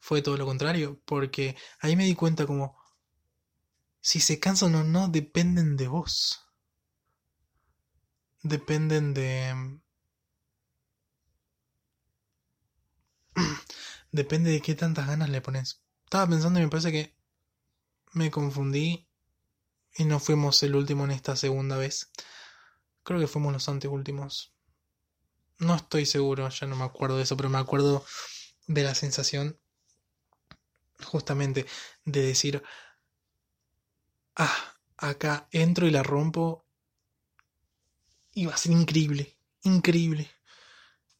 fue 0.00 0.22
todo 0.22 0.36
lo 0.36 0.46
contrario, 0.46 1.00
porque 1.06 1.56
ahí 1.80 1.96
me 1.96 2.04
di 2.04 2.14
cuenta 2.14 2.46
como, 2.46 2.76
si 4.00 4.20
se 4.20 4.38
cansan 4.40 4.74
o 4.74 4.84
no, 4.84 5.08
dependen 5.08 5.76
de 5.76 5.88
vos. 5.88 6.40
Dependen 8.42 9.14
de... 9.14 9.80
Depende 14.10 14.50
de 14.50 14.60
qué 14.60 14.74
tantas 14.74 15.06
ganas 15.06 15.28
le 15.28 15.40
pones. 15.40 15.82
Estaba 16.04 16.26
pensando 16.26 16.58
y 16.58 16.62
me 16.62 16.68
parece 16.68 16.92
que 16.92 17.14
me 18.12 18.30
confundí 18.30 19.06
y 19.96 20.04
no 20.04 20.20
fuimos 20.20 20.62
el 20.62 20.74
último 20.74 21.04
en 21.04 21.10
esta 21.10 21.36
segunda 21.36 21.76
vez. 21.76 22.10
Creo 23.02 23.20
que 23.20 23.26
fuimos 23.26 23.52
los 23.52 23.68
anteúltimos. 23.68 24.54
No 25.58 25.74
estoy 25.74 26.06
seguro, 26.06 26.48
ya 26.48 26.66
no 26.66 26.76
me 26.76 26.84
acuerdo 26.84 27.16
de 27.16 27.24
eso, 27.24 27.36
pero 27.36 27.48
me 27.48 27.58
acuerdo 27.58 28.04
de 28.66 28.82
la 28.82 28.94
sensación 28.94 29.58
justamente 31.04 31.66
de 32.04 32.22
decir, 32.22 32.62
ah, 34.36 34.74
acá 34.96 35.48
entro 35.50 35.86
y 35.86 35.90
la 35.90 36.02
rompo. 36.02 36.64
Y 38.34 38.46
va 38.46 38.54
a 38.54 38.58
ser 38.58 38.72
increíble, 38.72 39.36
increíble. 39.62 40.30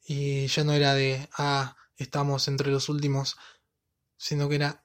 Y 0.06 0.46
ya 0.46 0.64
no 0.64 0.72
era 0.72 0.94
de, 0.94 1.28
ah, 1.36 1.76
estamos 1.98 2.48
entre 2.48 2.70
los 2.70 2.88
últimos, 2.88 3.36
sino 4.16 4.48
que 4.48 4.56
era, 4.56 4.84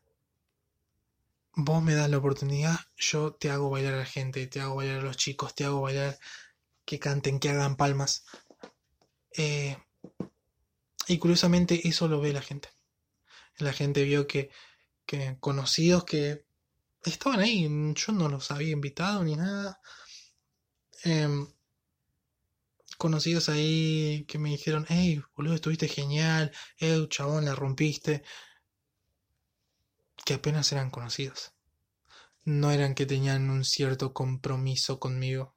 vos 1.56 1.82
me 1.82 1.94
das 1.94 2.10
la 2.10 2.18
oportunidad, 2.18 2.80
yo 2.98 3.34
te 3.34 3.50
hago 3.50 3.70
bailar 3.70 3.94
a 3.94 4.00
la 4.00 4.06
gente, 4.06 4.48
te 4.48 4.60
hago 4.60 4.76
bailar 4.76 5.00
a 5.00 5.04
los 5.04 5.18
chicos, 5.18 5.56
te 5.56 5.66
hago 5.66 5.82
bailar 5.82 6.20
que 6.86 7.00
canten, 7.00 7.40
que 7.40 7.50
hagan 7.50 7.78
palmas. 7.78 8.26
Eh, 9.38 9.78
y 11.08 11.18
curiosamente 11.18 11.88
eso 11.88 12.08
lo 12.08 12.20
ve 12.20 12.34
la 12.34 12.42
gente. 12.42 12.70
La 13.58 13.74
gente 13.74 14.04
vio 14.04 14.28
que, 14.28 14.50
que 15.06 15.38
conocidos 15.40 16.06
que 16.06 16.46
estaban 17.04 17.40
ahí, 17.40 17.64
yo 17.96 18.14
no 18.14 18.30
los 18.30 18.52
había 18.52 18.72
invitado 18.72 19.24
ni 19.24 19.36
nada. 19.36 19.80
Em, 21.04 21.48
conocidos 22.98 23.50
ahí 23.50 24.26
que 24.28 24.38
me 24.38 24.50
dijeron, 24.50 24.86
hey, 24.90 25.22
boludo, 25.36 25.56
estuviste 25.56 25.88
genial, 25.88 26.52
hey, 26.78 27.06
chabón, 27.10 27.46
la 27.46 27.56
rompiste. 27.56 28.24
Que 30.26 30.36
apenas 30.36 30.72
eran 30.72 30.90
conocidos. 30.90 31.54
No 32.46 32.72
eran 32.72 32.96
que 32.96 33.06
tenían 33.06 33.50
un 33.50 33.66
cierto 33.66 34.14
compromiso 34.14 35.00
conmigo. 35.00 35.56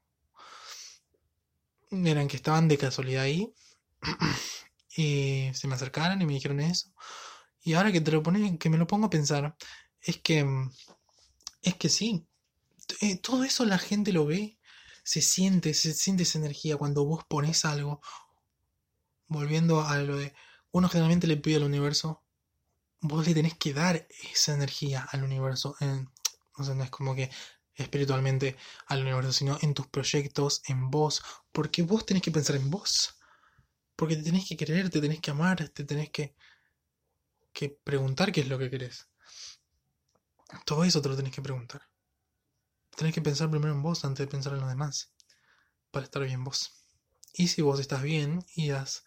Eran 1.91 2.29
que 2.29 2.37
estaban 2.37 2.69
de 2.69 2.79
casualidad 2.79 3.25
ahí. 3.25 3.53
y 4.97 5.51
se 5.55 5.69
me 5.69 5.75
acercaron 5.75 6.21
y 6.23 6.27
me 6.27 6.35
dijeron 6.35 6.61
eso. 6.61 6.93
Y 7.63 7.75
ahora 7.75 7.93
que 7.93 8.01
te 8.01 8.13
lo 8.13 8.23
pones, 8.23 8.59
que 8.59 8.71
me 8.71 8.79
lo 8.79 8.87
pongo 8.87 9.07
a 9.07 9.11
pensar, 9.11 9.57
es 10.01 10.19
que 10.19 10.47
es 11.63 11.75
que 11.75 11.89
sí, 11.89 12.25
eh, 13.01 13.19
todo 13.19 13.43
eso 13.43 13.65
la 13.65 13.79
gente 13.79 14.13
lo 14.13 14.25
ve, 14.25 14.56
se 15.07 15.23
siente, 15.23 15.73
se 15.73 15.95
siente 15.95 16.25
esa 16.25 16.39
energía 16.39 16.77
cuando 16.77 17.05
vos 17.05 17.25
pones 17.25 17.65
algo. 17.65 18.01
Volviendo 19.29 19.83
a 19.83 19.99
lo 19.99 20.17
de, 20.17 20.35
uno 20.73 20.89
generalmente 20.89 21.29
le 21.29 21.37
pide 21.37 21.57
al 21.57 21.63
universo, 21.63 22.25
vos 23.01 23.25
le 23.25 23.33
tenés 23.33 23.57
que 23.57 23.73
dar 23.73 24.09
esa 24.33 24.55
energía 24.55 25.07
al 25.13 25.23
universo. 25.23 25.77
En, 25.79 26.11
o 26.57 26.65
sea, 26.65 26.75
no 26.75 26.83
es 26.83 26.91
como 26.91 27.15
que 27.15 27.31
espiritualmente 27.77 28.57
al 28.89 29.03
universo, 29.03 29.33
sino 29.33 29.57
en 29.63 29.75
tus 29.75 29.87
proyectos, 29.87 30.63
en 30.67 30.91
vos, 30.91 31.23
porque 31.53 31.83
vos 31.83 32.05
tenés 32.05 32.23
que 32.25 32.33
pensar 32.33 32.57
en 32.57 32.69
vos. 32.69 33.17
Porque 33.95 34.17
te 34.17 34.25
tenés 34.25 34.49
que 34.49 34.57
querer, 34.57 34.91
te 34.91 35.01
tenés 35.01 35.21
que 35.21 35.31
amar, 35.31 35.69
te 35.69 35.85
tenés 35.85 36.11
que, 36.11 36.35
que 37.53 37.71
preguntar 37.71 38.33
qué 38.33 38.41
es 38.41 38.49
lo 38.49 38.59
que 38.59 38.71
querés. 38.71 39.09
Todo 40.65 40.83
eso 40.83 41.01
te 41.01 41.09
lo 41.09 41.17
tenés 41.17 41.33
que 41.33 41.43
preguntar. 41.43 41.83
Tenés 42.97 43.15
que 43.15 43.23
pensar 43.23 43.51
primero 43.51 43.73
en 43.73 43.83
vos 43.83 44.05
antes 44.05 44.27
de 44.27 44.31
pensar 44.31 44.55
en 44.55 44.61
los 44.61 44.69
demás. 44.69 45.13
Para 45.91 46.05
estar 46.05 46.23
bien 46.23 46.45
vos. 46.45 46.73
Y 47.35 47.49
si 47.49 47.63
vos 47.63 47.81
estás 47.81 48.03
bien 48.03 48.45
y 48.55 48.69
das 48.69 49.05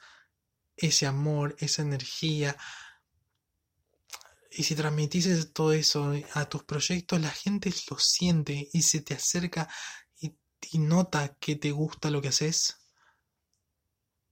ese 0.78 1.08
amor, 1.08 1.56
esa 1.60 1.82
energía, 1.82 2.56
y 4.52 4.64
si 4.64 4.76
transmitís 4.76 5.54
todo 5.54 5.74
eso 5.74 6.14
a 6.34 6.50
tus 6.50 6.64
proyectos, 6.64 7.22
la 7.22 7.30
gente 7.30 7.72
lo 7.90 8.00
siente 8.00 8.70
y 8.74 8.82
se 8.82 9.02
te 9.02 9.14
acerca 9.14 9.70
y, 10.20 10.34
nota 10.78 11.36
que 11.40 11.56
te 11.56 11.72
gusta 11.72 12.12
lo 12.12 12.22
que 12.22 12.28
haces 12.28 12.78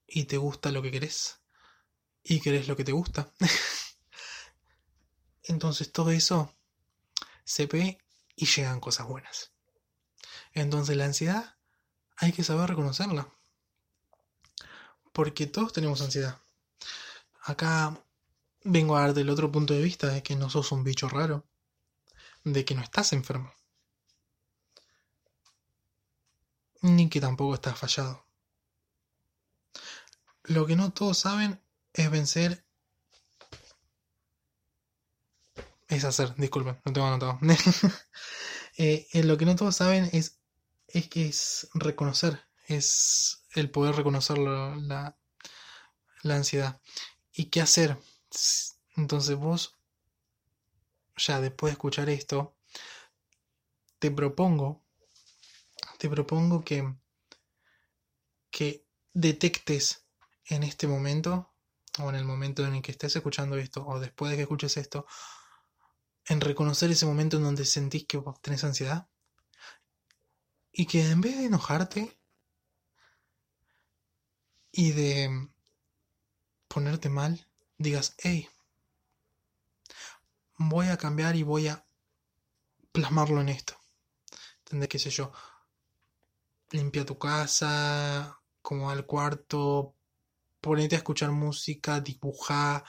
y 0.05 0.25
te 0.25 0.37
gusta 0.37 0.71
lo 0.71 0.81
que 0.81 0.91
querés 0.91 1.41
y 2.23 2.41
querés 2.41 2.67
lo 2.67 2.75
que 2.75 2.83
te 2.83 2.91
gusta. 2.91 3.31
Entonces 5.43 5.91
todo 5.91 6.11
eso 6.11 6.53
se 7.45 7.67
ve 7.67 7.97
y 8.37 8.45
llegan 8.45 8.79
cosas 8.79 9.07
buenas. 9.07 9.51
Entonces 10.53 10.95
la 10.95 11.05
ansiedad 11.05 11.57
hay 12.15 12.31
que 12.31 12.43
saber 12.43 12.69
reconocerla. 12.69 13.27
Porque 15.11 15.47
todos 15.47 15.73
tenemos 15.73 16.01
ansiedad. 16.01 16.39
Acá 17.41 17.99
vengo 18.63 18.95
a 18.95 19.01
dar 19.01 19.13
del 19.13 19.31
otro 19.31 19.51
punto 19.51 19.73
de 19.73 19.81
vista 19.81 20.07
de 20.07 20.21
que 20.21 20.35
no 20.35 20.49
sos 20.49 20.71
un 20.71 20.83
bicho 20.83 21.09
raro. 21.09 21.45
De 22.43 22.63
que 22.63 22.75
no 22.75 22.81
estás 22.81 23.11
enfermo. 23.11 23.51
Ni 26.83 27.09
que 27.09 27.19
tampoco 27.19 27.55
estás 27.55 27.77
fallado. 27.77 28.23
Lo 30.43 30.67
que 30.67 30.75
no 30.75 30.93
todos 30.93 31.17
saben 31.17 31.59
es 31.93 32.11
vencer 32.11 32.66
es 35.87 36.03
hacer, 36.03 36.35
disculpen, 36.35 36.79
no 36.85 36.93
tengo 36.93 37.07
anotado. 37.07 37.39
Eh, 38.79 39.07
lo 39.23 39.39
que 39.39 39.45
no 39.45 39.55
todos 39.55 39.75
saben 39.75 40.07
es, 40.13 40.39
es 40.87 41.07
que 41.09 41.27
es 41.29 41.67
reconocer, 41.73 42.45
es 42.67 43.41
el 43.55 43.71
poder 43.71 43.95
reconocer 43.95 44.37
la, 44.37 45.17
la 46.21 46.35
ansiedad. 46.35 46.79
¿Y 47.33 47.45
qué 47.45 47.61
hacer? 47.61 47.97
Entonces 48.95 49.35
vos, 49.35 49.75
ya 51.15 51.41
después 51.41 51.71
de 51.71 51.73
escuchar 51.73 52.09
esto, 52.09 52.55
te 53.99 54.11
propongo, 54.11 54.83
te 55.97 56.09
propongo 56.09 56.63
que, 56.63 56.93
que 58.51 58.85
detectes 59.13 60.05
en 60.45 60.63
este 60.63 60.87
momento, 60.87 61.51
o 61.99 62.09
en 62.09 62.15
el 62.15 62.25
momento 62.25 62.65
en 62.65 62.75
el 62.75 62.81
que 62.81 62.91
estés 62.91 63.15
escuchando 63.15 63.57
esto, 63.57 63.85
o 63.85 63.99
después 63.99 64.29
de 64.31 64.37
que 64.37 64.43
escuches 64.43 64.77
esto, 64.77 65.05
en 66.27 66.41
reconocer 66.41 66.91
ese 66.91 67.05
momento 67.05 67.37
en 67.37 67.43
donde 67.43 67.65
sentís 67.65 68.05
que 68.05 68.21
tenés 68.41 68.63
ansiedad, 68.63 69.07
y 70.71 70.85
que 70.85 71.09
en 71.09 71.21
vez 71.21 71.37
de 71.37 71.45
enojarte 71.45 72.19
y 74.71 74.91
de 74.91 75.49
ponerte 76.67 77.09
mal, 77.09 77.47
digas, 77.77 78.15
hey, 78.19 78.47
voy 80.57 80.87
a 80.87 80.97
cambiar 80.97 81.35
y 81.35 81.43
voy 81.43 81.67
a 81.67 81.87
plasmarlo 82.91 83.41
en 83.41 83.49
esto. 83.49 83.75
¿Entendés? 84.59 84.89
¿Qué 84.89 84.99
sé 84.99 85.09
yo? 85.09 85.31
Limpia 86.71 87.05
tu 87.05 87.17
casa, 87.17 88.39
como 88.61 88.91
al 88.91 89.05
cuarto, 89.05 89.95
ponete 90.59 90.95
a 90.95 90.99
escuchar 90.99 91.31
música, 91.31 92.01
dibuja, 92.01 92.83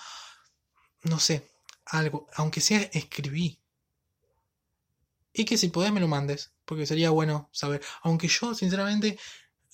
no 1.04 1.18
sé, 1.20 1.48
algo, 1.88 2.28
aunque 2.34 2.60
sea 2.60 2.80
escribí. 2.92 3.60
Y 5.32 5.44
que 5.44 5.58
si 5.58 5.68
podés 5.68 5.92
me 5.92 6.00
lo 6.00 6.08
mandes, 6.08 6.52
porque 6.64 6.86
sería 6.86 7.10
bueno 7.10 7.48
saber. 7.52 7.82
Aunque 8.02 8.28
yo, 8.28 8.54
sinceramente, 8.54 9.18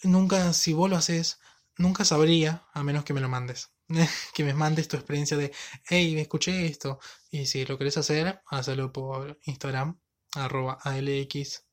nunca, 0.03 0.53
si 0.53 0.72
vos 0.72 0.90
lo 0.90 0.96
haces, 0.96 1.40
nunca 1.77 2.05
sabría, 2.05 2.66
a 2.72 2.83
menos 2.83 3.05
que 3.05 3.14
me 3.14 3.20
lo 3.20 3.29
mandes. 3.29 3.70
que 4.35 4.44
me 4.44 4.55
mandes 4.55 4.88
tu 4.88 4.96
experiencia 4.96 5.37
de, 5.37 5.53
hey, 5.87 6.14
me 6.14 6.22
escuché 6.22 6.66
esto. 6.66 6.98
Y 7.31 7.46
si 7.46 7.64
lo 7.64 7.79
querés 7.79 7.96
hacer, 7.96 8.42
hazlo 8.46 8.92
por 8.92 9.38
Instagram, 9.44 9.98
arroba 10.35 10.79
alx. 10.83 11.64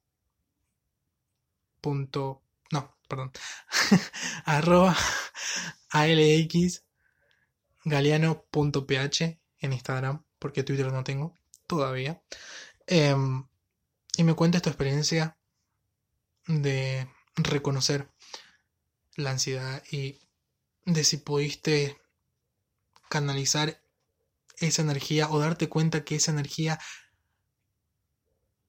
No, 2.71 2.97
perdón. 3.07 3.31
arroba 4.45 4.95
alx 5.89 6.83
galeano.ph 7.83 9.39
en 9.59 9.73
Instagram, 9.73 10.23
porque 10.41 10.63
Twitter 10.63 10.91
no 10.91 11.03
tengo 11.03 11.35
todavía. 11.67 12.21
Em, 12.87 13.45
y 14.17 14.23
me 14.23 14.33
cuentes 14.33 14.63
tu 14.63 14.69
experiencia 14.69 15.37
de 16.47 17.07
reconocer 17.35 18.09
la 19.15 19.31
ansiedad 19.31 19.83
y 19.91 20.19
de 20.85 21.03
si 21.03 21.17
pudiste 21.17 22.01
canalizar 23.07 23.83
esa 24.57 24.81
energía 24.81 25.29
o 25.29 25.37
darte 25.37 25.69
cuenta 25.69 26.03
que 26.03 26.15
esa 26.15 26.31
energía 26.31 26.79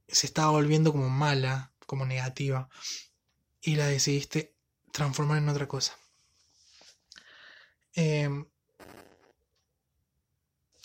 se 0.09 0.27
estaba 0.27 0.51
volviendo 0.51 0.93
como 0.93 1.09
mala, 1.09 1.73
como 1.87 2.05
negativa, 2.05 2.69
y 3.63 3.77
la 3.77 3.87
decidiste 3.87 4.55
transformar 4.93 5.39
en 5.39 5.49
otra 5.49 5.67
cosa. 5.67 5.97
Em, 7.95 8.47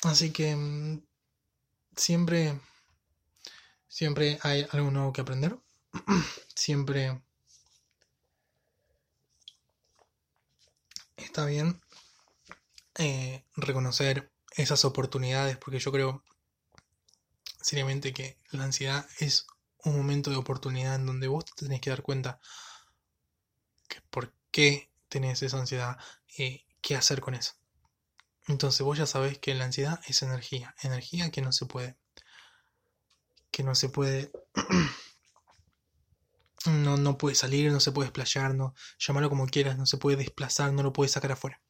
así 0.04 0.32
que 0.32 0.56
mm, 0.56 1.02
siempre, 1.96 2.60
siempre 3.88 4.40
hay 4.44 4.68
algo 4.72 4.92
nuevo 4.92 5.14
que 5.14 5.22
aprender. 5.22 5.58
siempre 6.56 7.22
está 11.18 11.46
bien 11.46 11.82
eh, 12.96 13.44
reconocer 13.56 14.32
esas 14.56 14.86
oportunidades, 14.86 15.58
porque 15.58 15.80
yo 15.80 15.92
creo 15.92 16.24
seriamente 17.62 18.14
que 18.14 18.38
la 18.52 18.64
ansiedad 18.64 19.08
es 19.20 19.46
un 19.84 19.96
momento 19.96 20.32
de 20.32 20.38
oportunidad 20.38 20.96
en 20.96 21.06
donde 21.06 21.28
vos 21.28 21.46
te 21.46 21.66
tenés 21.66 21.82
que 21.82 21.90
dar 21.90 22.02
cuenta 22.02 22.40
que 23.88 24.02
por 24.10 24.34
qué 24.52 24.90
tenés 25.10 25.44
esa 25.44 25.60
ansiedad 25.60 25.98
y 26.38 26.66
qué 26.82 26.96
hacer 26.96 27.22
con 27.22 27.36
eso. 27.36 27.54
Entonces 28.48 28.82
vos 28.82 28.98
ya 28.98 29.06
sabés 29.06 29.38
que 29.40 29.54
la 29.56 29.66
ansiedad 29.66 30.00
es 30.08 30.22
energía, 30.22 30.76
energía 30.82 31.32
que 31.32 31.42
no 31.42 31.52
se 31.52 31.66
puede, 31.66 31.98
que 33.52 33.64
no 33.64 33.76
se 33.76 33.90
puede, 33.90 34.32
no, 36.66 36.98
no 36.98 37.18
puede 37.18 37.36
salir, 37.36 37.72
no 37.72 37.80
se 37.80 37.92
puede 37.92 38.08
desplayar, 38.08 38.56
no, 38.56 38.74
llámalo 39.00 39.30
como 39.30 39.48
quieras, 39.48 39.78
no 39.78 39.86
se 39.86 39.98
puede 39.98 40.18
desplazar, 40.18 40.72
no 40.72 40.84
lo 40.84 40.94
puedes 40.94 41.12
sacar 41.12 41.34
afuera. 41.34 41.62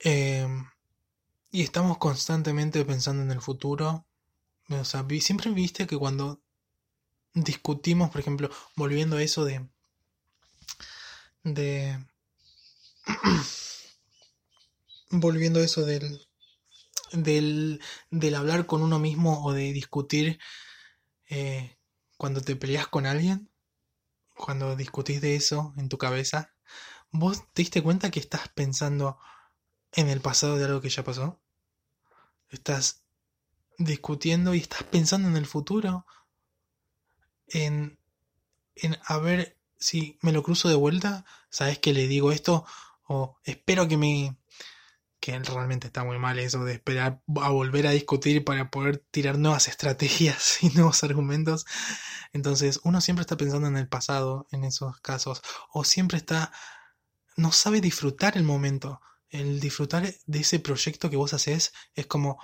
Em, 0.00 0.66
y 1.52 1.62
estamos 1.62 1.98
constantemente 1.98 2.84
pensando 2.84 3.22
en 3.22 3.30
el 3.30 3.40
futuro. 3.40 4.06
O 4.70 4.84
sea, 4.84 5.04
siempre 5.20 5.50
viste 5.50 5.86
que 5.86 5.98
cuando 5.98 6.40
discutimos, 7.34 8.10
por 8.10 8.20
ejemplo, 8.20 8.50
volviendo 8.76 9.16
a 9.16 9.22
eso 9.22 9.44
de. 9.44 9.68
de. 11.44 12.04
volviendo 15.10 15.60
a 15.60 15.64
eso 15.64 15.84
del, 15.84 16.26
del. 17.12 17.80
del 18.10 18.34
hablar 18.34 18.66
con 18.66 18.82
uno 18.82 18.98
mismo 18.98 19.44
o 19.44 19.52
de 19.52 19.72
discutir 19.72 20.38
eh, 21.28 21.76
cuando 22.16 22.40
te 22.40 22.56
peleas 22.56 22.88
con 22.88 23.06
alguien, 23.06 23.50
cuando 24.36 24.76
discutís 24.76 25.20
de 25.20 25.36
eso 25.36 25.74
en 25.76 25.88
tu 25.88 25.98
cabeza, 25.98 26.52
vos 27.10 27.42
te 27.52 27.62
diste 27.62 27.82
cuenta 27.82 28.10
que 28.10 28.20
estás 28.20 28.48
pensando 28.48 29.18
en 29.92 30.08
el 30.08 30.20
pasado 30.20 30.56
de 30.56 30.64
algo 30.64 30.80
que 30.80 30.90
ya 30.90 31.04
pasó. 31.04 31.40
Estás 32.48 33.04
discutiendo 33.78 34.54
y 34.54 34.58
estás 34.58 34.82
pensando 34.84 35.28
en 35.28 35.36
el 35.36 35.46
futuro. 35.46 36.06
En, 37.48 37.98
en 38.76 38.98
a 39.04 39.18
ver 39.18 39.56
si 39.78 40.18
me 40.22 40.32
lo 40.32 40.42
cruzo 40.42 40.68
de 40.68 40.74
vuelta. 40.74 41.24
¿Sabes 41.48 41.78
que 41.78 41.92
le 41.92 42.06
digo 42.06 42.32
esto? 42.32 42.64
O 43.06 43.38
espero 43.44 43.88
que 43.88 43.96
me... 43.96 44.36
Que 45.20 45.38
realmente 45.38 45.86
está 45.88 46.02
muy 46.02 46.18
mal 46.18 46.38
eso 46.38 46.64
de 46.64 46.74
esperar 46.74 47.20
a 47.42 47.50
volver 47.50 47.86
a 47.86 47.90
discutir 47.90 48.44
para 48.44 48.70
poder 48.70 49.04
tirar 49.10 49.38
nuevas 49.38 49.68
estrategias 49.68 50.58
y 50.62 50.70
nuevos 50.70 51.04
argumentos. 51.04 51.66
Entonces 52.32 52.80
uno 52.84 53.00
siempre 53.00 53.22
está 53.22 53.36
pensando 53.36 53.68
en 53.68 53.76
el 53.76 53.88
pasado 53.88 54.46
en 54.50 54.64
esos 54.64 55.00
casos. 55.00 55.42
O 55.72 55.84
siempre 55.84 56.18
está... 56.18 56.52
No 57.36 57.52
sabe 57.52 57.80
disfrutar 57.80 58.36
el 58.36 58.44
momento 58.44 59.00
el 59.30 59.60
disfrutar 59.60 60.12
de 60.26 60.40
ese 60.40 60.58
proyecto 60.60 61.08
que 61.08 61.16
vos 61.16 61.32
haces 61.34 61.72
es 61.94 62.06
como, 62.06 62.38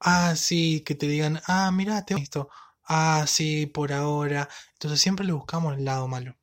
ah, 0.00 0.34
sí, 0.36 0.82
que 0.84 0.94
te 0.94 1.06
digan, 1.06 1.40
ah, 1.46 1.70
mira, 1.72 2.04
te 2.04 2.14
esto, 2.14 2.48
ah, 2.84 3.24
sí, 3.28 3.66
por 3.66 3.92
ahora. 3.92 4.48
Entonces 4.74 5.00
siempre 5.00 5.26
le 5.26 5.32
buscamos 5.32 5.76
el 5.76 5.84
lado 5.84 6.08
malo. 6.08 6.36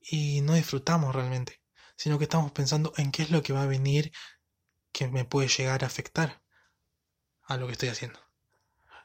Y 0.00 0.40
no 0.42 0.54
disfrutamos 0.54 1.14
realmente, 1.14 1.57
sino 1.98 2.16
que 2.16 2.24
estamos 2.24 2.52
pensando 2.52 2.92
en 2.96 3.10
qué 3.10 3.24
es 3.24 3.30
lo 3.30 3.42
que 3.42 3.52
va 3.52 3.64
a 3.64 3.66
venir 3.66 4.12
que 4.92 5.08
me 5.08 5.24
puede 5.24 5.48
llegar 5.48 5.82
a 5.82 5.88
afectar 5.88 6.40
a 7.42 7.56
lo 7.56 7.66
que 7.66 7.72
estoy 7.72 7.88
haciendo. 7.88 8.20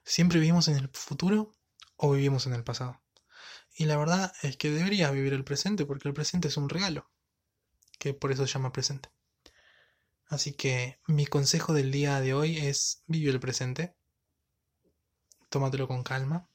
¿Siempre 0.05 0.39
vivimos 0.39 0.67
en 0.67 0.77
el 0.77 0.89
futuro 0.89 1.55
o 1.95 2.11
vivimos 2.11 2.45
en 2.45 2.53
el 2.53 2.63
pasado? 2.63 3.01
Y 3.75 3.85
la 3.85 3.97
verdad 3.97 4.31
es 4.43 4.57
que 4.57 4.69
deberías 4.69 5.11
vivir 5.11 5.33
el 5.33 5.43
presente 5.43 5.87
porque 5.87 6.07
el 6.07 6.13
presente 6.13 6.49
es 6.49 6.57
un 6.57 6.69
regalo, 6.69 7.09
que 7.97 8.13
por 8.13 8.31
eso 8.31 8.45
se 8.45 8.53
llama 8.53 8.71
presente. 8.71 9.09
Así 10.27 10.53
que 10.53 10.99
mi 11.07 11.25
consejo 11.25 11.73
del 11.73 11.91
día 11.91 12.21
de 12.21 12.35
hoy 12.35 12.59
es 12.59 13.01
vive 13.07 13.31
el 13.31 13.39
presente, 13.39 13.95
tómatelo 15.49 15.87
con 15.87 16.03
calma, 16.03 16.47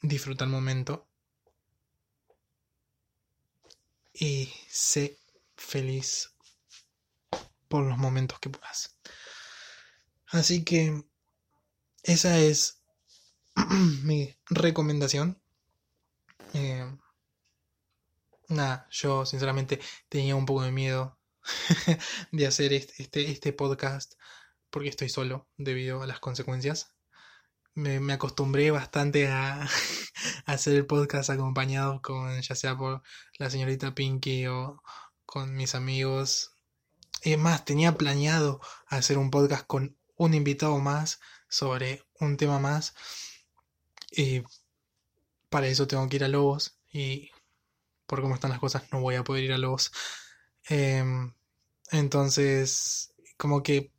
disfruta 0.00 0.44
el 0.44 0.50
momento 0.50 1.06
y 4.18 4.52
sé 4.68 5.18
feliz 5.56 6.30
por 7.68 7.84
los 7.84 7.98
momentos 7.98 8.38
que 8.40 8.50
puedas. 8.50 8.96
Así 10.28 10.64
que 10.64 11.04
esa 12.02 12.38
es 12.38 12.82
mi 14.02 14.34
recomendación. 14.48 15.40
Eh, 16.54 16.86
nada, 18.48 18.86
yo 18.90 19.26
sinceramente 19.26 19.80
tenía 20.08 20.36
un 20.36 20.46
poco 20.46 20.62
de 20.62 20.72
miedo 20.72 21.18
de 22.32 22.46
hacer 22.46 22.72
este, 22.72 23.02
este, 23.02 23.30
este, 23.30 23.52
podcast 23.52 24.14
porque 24.70 24.88
estoy 24.88 25.08
solo 25.08 25.48
debido 25.56 26.02
a 26.02 26.06
las 26.06 26.20
consecuencias. 26.20 26.95
Me, 27.76 28.12
acostumbré 28.12 28.70
bastante 28.70 29.28
a, 29.28 29.68
hacer 30.46 30.74
el 30.74 30.86
podcast 30.86 31.28
acompañado 31.30 32.00
con 32.00 32.40
ya 32.40 32.54
sea 32.54 32.76
por 32.76 33.02
la 33.38 33.50
señorita 33.50 33.94
Pinky 33.94 34.46
o 34.46 34.82
con 35.26 35.54
mis 35.54 35.74
amigos. 35.74 36.52
Es 37.22 37.38
más, 37.38 37.64
tenía 37.66 37.92
planeado 37.96 38.60
hacer 38.86 39.18
un 39.18 39.30
podcast 39.30 39.66
con 39.66 39.96
un 40.16 40.32
invitado 40.32 40.78
más 40.78 41.20
sobre 41.50 42.02
un 42.18 42.38
tema 42.38 42.58
más. 42.58 42.94
Y 44.10 44.42
para 45.50 45.66
eso 45.66 45.86
tengo 45.86 46.08
que 46.08 46.16
ir 46.16 46.24
a 46.24 46.28
Lobos 46.28 46.78
y 46.90 47.30
por 48.06 48.22
cómo 48.22 48.34
están 48.34 48.52
las 48.52 48.60
cosas 48.60 48.84
no 48.90 49.00
voy 49.00 49.16
a 49.16 49.24
poder 49.24 49.44
ir 49.44 49.52
a 49.52 49.58
Lobos. 49.58 49.92
Em, 50.64 51.34
entonces, 51.90 53.12
como 53.36 53.62
que 53.62 53.92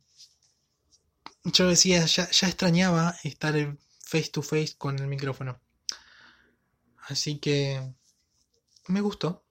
yo 1.52 1.68
decía, 1.68 2.04
ya, 2.06 2.30
ya 2.30 2.48
extrañaba 2.48 3.14
estar 3.22 3.54
face 4.00 4.30
to 4.30 4.42
face 4.42 4.74
con 4.76 4.98
el 4.98 5.06
micrófono. 5.06 5.60
Así 7.08 7.38
que 7.38 7.94
me 8.88 9.00
gustó. 9.00 9.44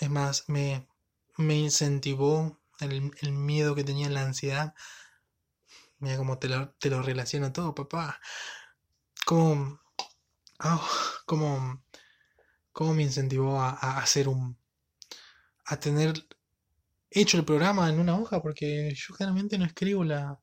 Es 0.00 0.10
más, 0.10 0.48
me, 0.48 0.88
me 1.36 1.56
incentivó 1.56 2.60
el, 2.80 3.12
miedo 3.32 3.74
que 3.74 3.84
tenía, 3.84 4.10
la 4.10 4.22
ansiedad. 4.22 4.74
Mira 5.98 6.16
cómo 6.16 6.38
te 6.38 6.48
lo, 6.48 6.70
te 6.70 6.90
lo 6.90 7.02
relaciono 7.02 7.52
todo, 7.52 7.74
papá. 7.74 8.20
Como, 9.24 9.80
oh, 10.64 10.90
como, 11.26 11.84
como 12.72 12.94
me 12.94 13.02
incentivó 13.04 13.60
a, 13.60 13.70
a 13.70 13.98
hacer 13.98 14.28
un, 14.28 14.58
a 15.66 15.78
tener 15.78 16.14
hecho 17.10 17.36
el 17.36 17.44
programa 17.44 17.88
en 17.88 18.00
una 18.00 18.18
hoja, 18.18 18.42
porque 18.42 18.92
yo 18.94 19.14
generalmente 19.14 19.58
no 19.58 19.64
escribo 19.64 20.02
la, 20.02 20.40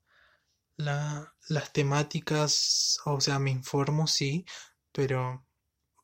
la, 0.79 1.35
las 1.49 1.73
temáticas, 1.73 2.99
o 3.05 3.19
sea, 3.19 3.37
me 3.37 3.51
informo, 3.51 4.07
sí, 4.07 4.45
pero, 4.93 5.45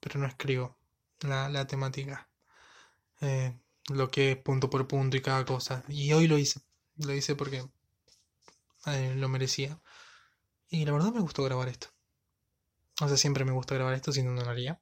pero 0.01 0.19
no 0.19 0.28
escribo 0.28 0.78
la, 1.21 1.47
la 1.49 1.65
temática. 1.65 2.30
Eh, 3.21 3.57
lo 3.89 4.11
que 4.11 4.34
es 4.34 4.38
punto 4.38 4.69
por 4.69 4.86
punto 4.88 5.15
y 5.15 5.21
cada 5.21 5.45
cosa. 5.45 5.84
Y 5.88 6.11
hoy 6.11 6.28
lo 6.28 6.38
hice. 6.38 6.59
Lo 6.97 7.13
hice 7.13 7.36
porque 7.36 7.65
eh, 8.88 9.15
lo 9.15 9.30
merecía. 9.30 9.80
Y 10.69 10.86
la 10.86 10.91
verdad 10.91 11.13
me 11.13 11.21
gustó 11.21 11.43
grabar 11.43 11.69
esto. 11.69 11.88
O 12.99 13.07
sea, 13.07 13.15
siempre 13.15 13.45
me 13.45 13.53
gusta 13.53 13.76
grabar 13.76 13.93
esto, 13.93 14.11
si 14.11 14.23
no, 14.23 14.32
no 14.32 14.43
lo 14.43 14.49
haría. 14.49 14.82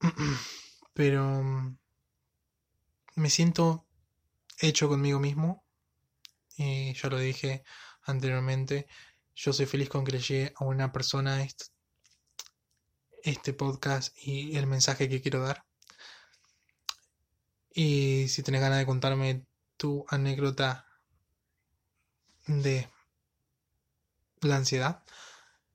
Pero 0.94 1.76
me 3.14 3.28
siento 3.28 3.86
hecho 4.58 4.88
conmigo 4.88 5.20
mismo. 5.20 5.66
Y 6.56 6.94
ya 6.94 7.10
lo 7.10 7.18
dije 7.18 7.62
anteriormente. 8.04 8.86
Yo 9.34 9.52
soy 9.52 9.66
feliz 9.66 9.88
con 9.88 10.04
que 10.04 10.12
le 10.12 10.20
llegue 10.20 10.52
a 10.56 10.64
una 10.64 10.92
persona 10.92 11.46
este, 13.22 13.52
podcast 13.52 14.16
y 14.18 14.56
el 14.56 14.66
mensaje 14.66 15.08
que 15.08 15.20
quiero 15.22 15.40
dar. 15.42 15.64
Y 17.74 18.28
si 18.28 18.42
tenés 18.42 18.60
ganas 18.60 18.78
de 18.78 18.86
contarme 18.86 19.46
tu 19.76 20.04
anécdota 20.08 20.86
de 22.46 22.88
la 24.40 24.56
ansiedad, 24.56 25.02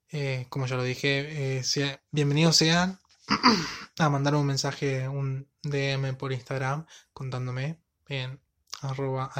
eh, 0.09 0.45
como 0.49 0.67
ya 0.67 0.75
lo 0.75 0.83
dije, 0.83 1.59
eh, 1.59 1.99
bienvenidos 2.11 2.55
sean 2.55 2.99
a 3.97 4.09
mandar 4.09 4.35
un 4.35 4.45
mensaje, 4.45 5.07
un 5.09 5.49
DM 5.63 6.15
por 6.15 6.31
Instagram 6.31 6.85
contándome 7.13 7.81
en 8.07 8.39
arroba. 8.81 9.31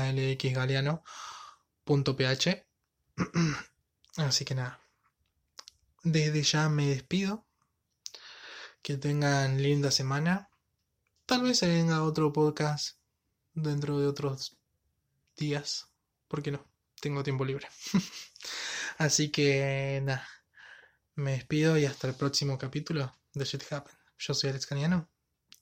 Así 4.17 4.45
que 4.45 4.55
nada, 4.55 4.79
desde 6.03 6.43
ya 6.43 6.69
me 6.69 6.87
despido. 6.87 7.45
Que 8.81 8.95
tengan 8.97 9.61
linda 9.61 9.91
semana. 9.91 10.49
Tal 11.25 11.43
vez 11.43 11.59
se 11.59 11.67
venga 11.67 12.03
otro 12.03 12.31
podcast 12.31 12.97
dentro 13.53 13.99
de 13.99 14.07
otros 14.07 14.57
días. 15.35 15.87
¿Por 16.27 16.41
qué 16.41 16.51
no? 16.51 16.65
Tengo 17.01 17.23
tiempo 17.23 17.43
libre. 17.43 17.67
Así 18.97 19.29
que 19.29 20.01
nada, 20.03 20.27
me 21.15 21.31
despido 21.31 21.77
y 21.77 21.85
hasta 21.85 22.07
el 22.07 22.15
próximo 22.15 22.57
capítulo 22.57 23.13
de 23.33 23.45
Shit 23.45 23.71
Happen. 23.71 23.95
Yo 24.17 24.33
soy 24.33 24.51
Alex 24.51 24.65
Caniano 24.65 25.09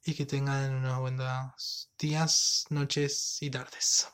y 0.04 0.14
que 0.14 0.26
tengan 0.26 0.74
unos 0.76 1.00
buenos 1.00 1.92
días, 1.98 2.66
noches 2.70 3.38
y 3.42 3.50
tardes. 3.50 4.08